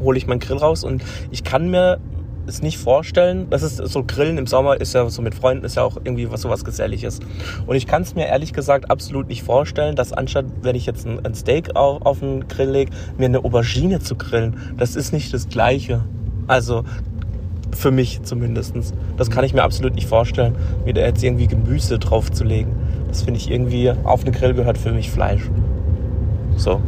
[0.00, 2.00] hole ich meinen Grill raus und ich kann mir
[2.46, 3.46] es nicht vorstellen.
[3.48, 6.30] Das ist so Grillen im Sommer ist ja so mit Freunden ist ja auch irgendwie
[6.32, 7.20] was sowas Geselliges.
[7.66, 11.06] Und ich kann es mir ehrlich gesagt absolut nicht vorstellen, dass anstatt, wenn ich jetzt
[11.06, 14.74] ein, ein Steak auf, auf den Grill lege, mir eine Aubergine zu grillen.
[14.78, 16.02] Das ist nicht das Gleiche.
[16.48, 16.84] Also
[17.76, 18.92] für mich zumindestens.
[19.16, 20.54] Das kann ich mir absolut nicht vorstellen,
[20.84, 22.74] mir da jetzt irgendwie Gemüse drauf zu legen.
[23.08, 25.42] Das finde ich irgendwie, auf den Grill gehört für mich Fleisch.
[26.56, 26.80] So.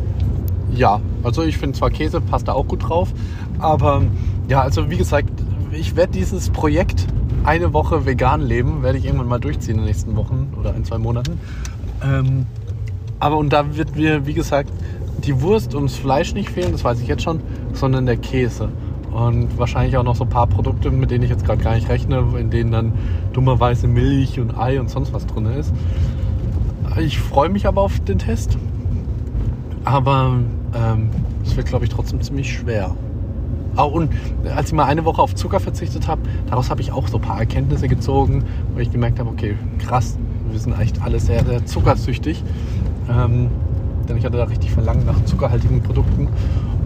[0.73, 3.09] Ja, also ich finde zwar Käse passt da auch gut drauf,
[3.59, 4.03] aber
[4.49, 5.31] ja, also wie gesagt,
[5.73, 7.07] ich werde dieses Projekt
[7.45, 10.85] eine Woche vegan leben, werde ich irgendwann mal durchziehen in den nächsten Wochen oder ein,
[10.85, 11.41] zwei Monaten.
[12.03, 12.47] Ähm,
[13.21, 14.71] aber und da wird mir, wie gesagt,
[15.25, 17.41] die Wurst und das Fleisch nicht fehlen, das weiß ich jetzt schon,
[17.73, 18.69] sondern der Käse.
[19.19, 21.89] Und wahrscheinlich auch noch so ein paar Produkte, mit denen ich jetzt gerade gar nicht
[21.89, 22.93] rechne, in denen dann
[23.33, 25.73] dummerweise Milch und Ei und sonst was drin ist.
[26.99, 28.59] Ich freue mich aber auf den Test.
[29.85, 30.39] Aber
[30.75, 31.11] ähm,
[31.45, 32.95] es wird, glaube ich, trotzdem ziemlich schwer.
[33.77, 34.11] Ah, und
[34.55, 37.23] als ich mal eine Woche auf Zucker verzichtet habe, daraus habe ich auch so ein
[37.23, 38.45] paar Erkenntnisse gezogen,
[38.75, 40.19] wo ich gemerkt habe, okay, krass,
[40.51, 42.43] wir sind echt alle sehr, sehr zuckersüchtig.
[43.09, 43.49] Ähm,
[44.09, 46.29] denn ich hatte da richtig Verlangen nach zuckerhaltigen Produkten.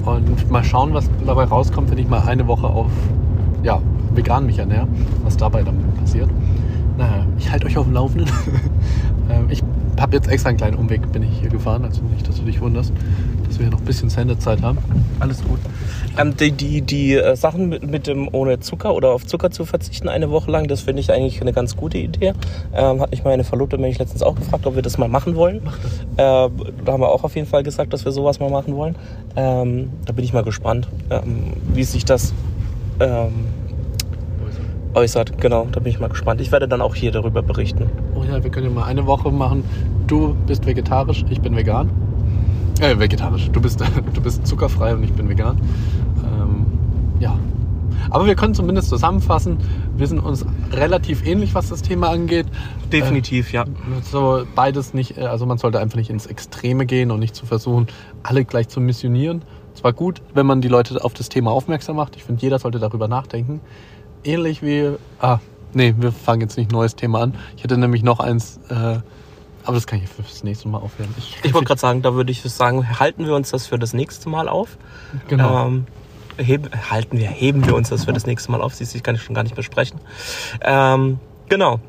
[0.05, 2.91] Und mal schauen, was dabei rauskommt, wenn ich mal eine Woche auf
[3.62, 3.81] ja,
[4.14, 4.89] vegan mich ernähre,
[5.23, 6.29] was dabei dann passiert.
[6.99, 8.29] Naja, ich halte euch auf dem Laufenden.
[9.31, 9.62] ähm, ich
[10.01, 12.61] habe jetzt extra einen kleinen Umweg, bin ich hier gefahren, also nicht, dass du dich
[12.61, 12.93] wunderst,
[13.47, 14.78] dass wir hier noch ein bisschen Sendezeit haben.
[15.20, 15.59] Alles gut.
[16.18, 19.64] Ähm, die die, die äh, Sachen mit, mit dem ohne Zucker oder auf Zucker zu
[19.64, 22.32] verzichten eine Woche lang, das finde ich eigentlich eine ganz gute Idee.
[22.74, 25.61] Ähm, hat mich meine Verlobte mich letztens auch gefragt, ob wir das mal machen wollen.
[25.64, 25.93] Mach das.
[25.93, 26.51] Äh,
[26.84, 28.97] da haben wir auch auf jeden Fall gesagt, dass wir sowas mal machen wollen.
[29.36, 32.34] Ähm, da bin ich mal gespannt, ähm, wie sich das
[33.01, 33.47] ähm,
[34.95, 35.38] äußert.
[35.40, 36.40] Genau, da bin ich mal gespannt.
[36.40, 37.90] Ich werde dann auch hier darüber berichten.
[38.14, 39.64] Oh ja, wir können ja mal eine Woche machen.
[40.07, 41.90] Du bist vegetarisch, ich bin vegan.
[42.80, 43.51] Äh, vegetarisch.
[43.51, 43.80] Du bist,
[44.14, 45.59] du bist zuckerfrei und ich bin vegan.
[46.24, 46.66] Ähm,
[47.20, 47.38] ja.
[48.11, 49.59] Aber wir können zumindest zusammenfassen,
[49.97, 52.47] wir sind uns relativ ähnlich, was das Thema angeht.
[52.93, 53.64] Definitiv, ja.
[54.03, 57.47] So beides nicht, äh, also man sollte einfach nicht ins Extreme gehen und nicht zu
[57.47, 57.86] versuchen,
[58.22, 59.43] alle gleich zu missionieren.
[59.74, 62.16] Zwar gut, wenn man die Leute auf das Thema aufmerksam macht.
[62.16, 63.61] Ich finde, jeder sollte darüber nachdenken.
[64.25, 65.39] Ähnlich wie, ah,
[65.73, 67.35] nee, wir fangen jetzt nicht ein neues Thema an.
[67.57, 68.75] Ich hätte nämlich noch eins, äh,
[69.64, 71.14] aber das kann ich fürs nächste Mal aufhören.
[71.16, 74.29] Ich wollte gerade sagen, da würde ich sagen, halten wir uns das für das nächste
[74.29, 74.77] Mal auf.
[75.29, 75.66] Genau.
[75.66, 75.87] Ähm,
[76.39, 78.75] heben, halten wir, heben wir uns das für das nächste Mal auf.
[78.75, 80.01] Siehst du, ich kann ich schon gar nicht besprechen.
[80.61, 81.18] Ähm,
[81.49, 81.81] genau.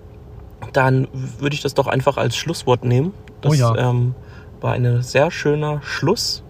[0.71, 1.07] Dann
[1.39, 3.13] würde ich das doch einfach als Schlusswort nehmen.
[3.41, 3.75] Das Oh ja.
[3.89, 4.15] ähm,
[4.61, 6.43] war ein sehr schöner Schluss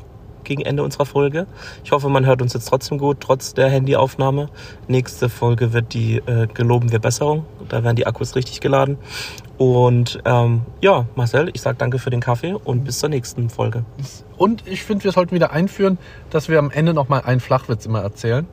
[0.43, 1.47] gegen Ende unserer Folge.
[1.83, 4.49] Ich hoffe, man hört uns jetzt trotzdem gut, trotz der Handyaufnahme.
[4.87, 7.45] Nächste Folge wird die äh, Geloben wir Besserung.
[7.69, 8.97] Da werden die Akkus richtig geladen.
[9.57, 13.85] Und ähm, ja, Marcel, ich sage danke für den Kaffee und bis zur nächsten Folge.
[14.37, 15.97] Und ich finde, wir sollten wieder einführen,
[16.29, 18.47] dass wir am Ende noch mal einen Flachwitz immer erzählen.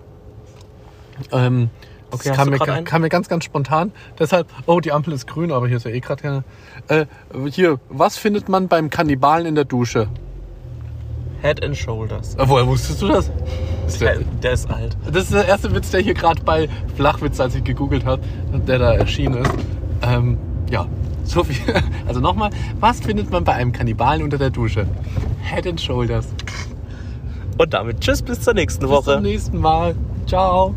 [1.32, 1.70] Ähm,
[2.12, 3.92] Okay, das kam mir, kam mir ganz, ganz spontan.
[4.18, 6.44] Deshalb, oh, die Ampel ist grün, aber hier ist ja eh gerade keine.
[6.88, 7.06] Äh,
[7.50, 10.08] hier, was findet man beim Kannibalen in der Dusche?
[11.42, 12.36] Head and Shoulders.
[12.38, 13.30] Woher wusstest du das?
[13.86, 14.96] Ist der, Der, der ist alt.
[15.10, 18.22] das ist der erste Witz, der hier gerade bei Flachwitz, als ich gegoogelt habe,
[18.66, 19.52] der da erschienen ist.
[20.02, 20.38] Ähm,
[20.70, 20.86] ja,
[21.24, 21.56] so viel.
[22.06, 24.86] Also nochmal, was findet man bei einem Kannibalen unter der Dusche?
[25.42, 26.28] Head and Shoulders.
[27.58, 29.12] Und damit tschüss bis zur nächsten Bis Woche.
[29.14, 29.94] zum nächsten Mal.
[30.26, 30.74] Ciao.